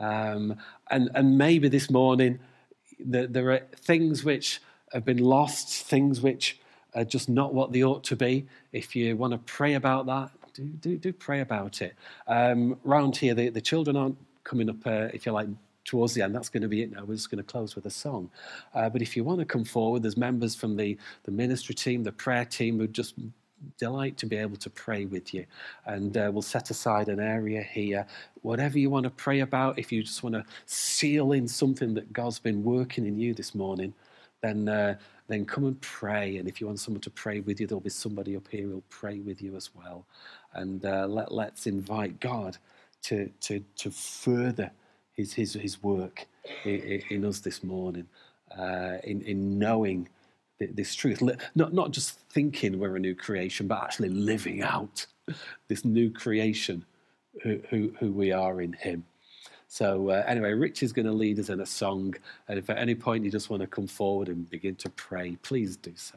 Um, 0.00 0.56
and, 0.90 1.10
and 1.14 1.38
maybe 1.38 1.68
this 1.68 1.88
morning, 1.90 2.40
the, 2.98 3.26
there 3.26 3.50
are 3.52 3.60
things 3.76 4.24
which 4.24 4.60
have 4.94 5.04
been 5.04 5.18
lost, 5.18 5.84
things 5.86 6.20
which 6.20 6.58
are 6.94 7.04
just 7.04 7.28
not 7.28 7.52
what 7.52 7.72
they 7.72 7.82
ought 7.82 8.04
to 8.04 8.16
be. 8.16 8.46
If 8.72 8.94
you 8.96 9.16
want 9.16 9.32
to 9.32 9.38
pray 9.38 9.74
about 9.74 10.06
that, 10.06 10.30
do, 10.54 10.62
do, 10.62 10.96
do 10.96 11.12
pray 11.12 11.40
about 11.40 11.82
it. 11.82 11.94
Um, 12.28 12.78
round 12.84 13.16
here, 13.16 13.34
the, 13.34 13.48
the 13.48 13.60
children 13.60 13.96
aren't 13.96 14.16
coming 14.44 14.70
up, 14.70 14.86
uh, 14.86 15.08
if 15.12 15.26
you 15.26 15.32
like, 15.32 15.48
towards 15.84 16.14
the 16.14 16.22
end. 16.22 16.34
That's 16.34 16.48
going 16.48 16.62
to 16.62 16.68
be 16.68 16.82
it 16.82 16.92
now. 16.92 17.04
We're 17.04 17.16
just 17.16 17.30
going 17.30 17.42
to 17.42 17.50
close 17.50 17.74
with 17.74 17.86
a 17.86 17.90
song. 17.90 18.30
Uh, 18.74 18.88
but 18.88 19.02
if 19.02 19.16
you 19.16 19.24
want 19.24 19.40
to 19.40 19.44
come 19.44 19.64
forward, 19.64 20.02
there's 20.02 20.16
members 20.16 20.54
from 20.54 20.76
the, 20.76 20.96
the 21.24 21.32
ministry 21.32 21.74
team, 21.74 22.04
the 22.04 22.12
prayer 22.12 22.44
team 22.44 22.78
who 22.78 22.86
just 22.86 23.14
delight 23.78 24.16
to 24.18 24.26
be 24.26 24.36
able 24.36 24.56
to 24.56 24.70
pray 24.70 25.06
with 25.06 25.34
you. 25.34 25.44
And 25.86 26.16
uh, 26.16 26.30
we'll 26.32 26.42
set 26.42 26.70
aside 26.70 27.08
an 27.08 27.20
area 27.20 27.62
here. 27.62 28.06
Whatever 28.42 28.78
you 28.78 28.90
want 28.90 29.04
to 29.04 29.10
pray 29.10 29.40
about, 29.40 29.78
if 29.78 29.90
you 29.90 30.02
just 30.02 30.22
want 30.22 30.34
to 30.34 30.44
seal 30.66 31.32
in 31.32 31.48
something 31.48 31.94
that 31.94 32.12
God's 32.12 32.38
been 32.38 32.62
working 32.62 33.06
in 33.06 33.18
you 33.18 33.34
this 33.34 33.54
morning, 33.54 33.94
then 34.44 34.68
uh, 34.68 34.94
then 35.28 35.44
come 35.46 35.64
and 35.64 35.80
pray. 35.80 36.36
And 36.36 36.48
if 36.48 36.60
you 36.60 36.66
want 36.66 36.80
someone 36.80 37.00
to 37.00 37.10
pray 37.10 37.40
with 37.40 37.60
you, 37.60 37.66
there'll 37.66 37.80
be 37.80 37.90
somebody 37.90 38.36
up 38.36 38.48
here 38.48 38.64
who'll 38.64 38.82
pray 38.90 39.18
with 39.20 39.40
you 39.42 39.56
as 39.56 39.70
well. 39.74 40.06
And 40.52 40.84
uh, 40.84 41.06
let 41.06 41.32
let's 41.32 41.66
invite 41.66 42.20
God 42.20 42.58
to 43.04 43.30
to 43.40 43.64
to 43.76 43.90
further 43.90 44.70
His 45.14 45.32
His 45.32 45.54
His 45.54 45.82
work 45.82 46.26
in, 46.64 47.02
in 47.10 47.24
us 47.24 47.40
this 47.40 47.64
morning, 47.64 48.06
uh, 48.56 48.98
in 49.04 49.22
in 49.22 49.58
knowing 49.58 50.08
this 50.60 50.94
truth, 50.94 51.22
not 51.54 51.72
not 51.72 51.90
just 51.90 52.18
thinking 52.30 52.78
we're 52.78 52.96
a 52.96 53.00
new 53.00 53.14
creation, 53.14 53.66
but 53.66 53.82
actually 53.82 54.10
living 54.10 54.62
out 54.62 55.06
this 55.68 55.84
new 55.84 56.10
creation 56.10 56.84
who, 57.42 57.60
who, 57.70 57.92
who 57.98 58.12
we 58.12 58.32
are 58.32 58.60
in 58.60 58.72
Him. 58.72 59.04
So, 59.74 60.10
uh, 60.10 60.22
anyway, 60.28 60.52
Rich 60.52 60.84
is 60.84 60.92
going 60.92 61.06
to 61.06 61.12
lead 61.12 61.40
us 61.40 61.48
in 61.48 61.58
a 61.58 61.66
song. 61.66 62.14
And 62.46 62.60
if 62.60 62.70
at 62.70 62.78
any 62.78 62.94
point 62.94 63.24
you 63.24 63.30
just 63.32 63.50
want 63.50 63.60
to 63.60 63.66
come 63.66 63.88
forward 63.88 64.28
and 64.28 64.48
begin 64.48 64.76
to 64.76 64.88
pray, 64.90 65.36
please 65.42 65.76
do 65.76 65.92
so. 65.96 66.16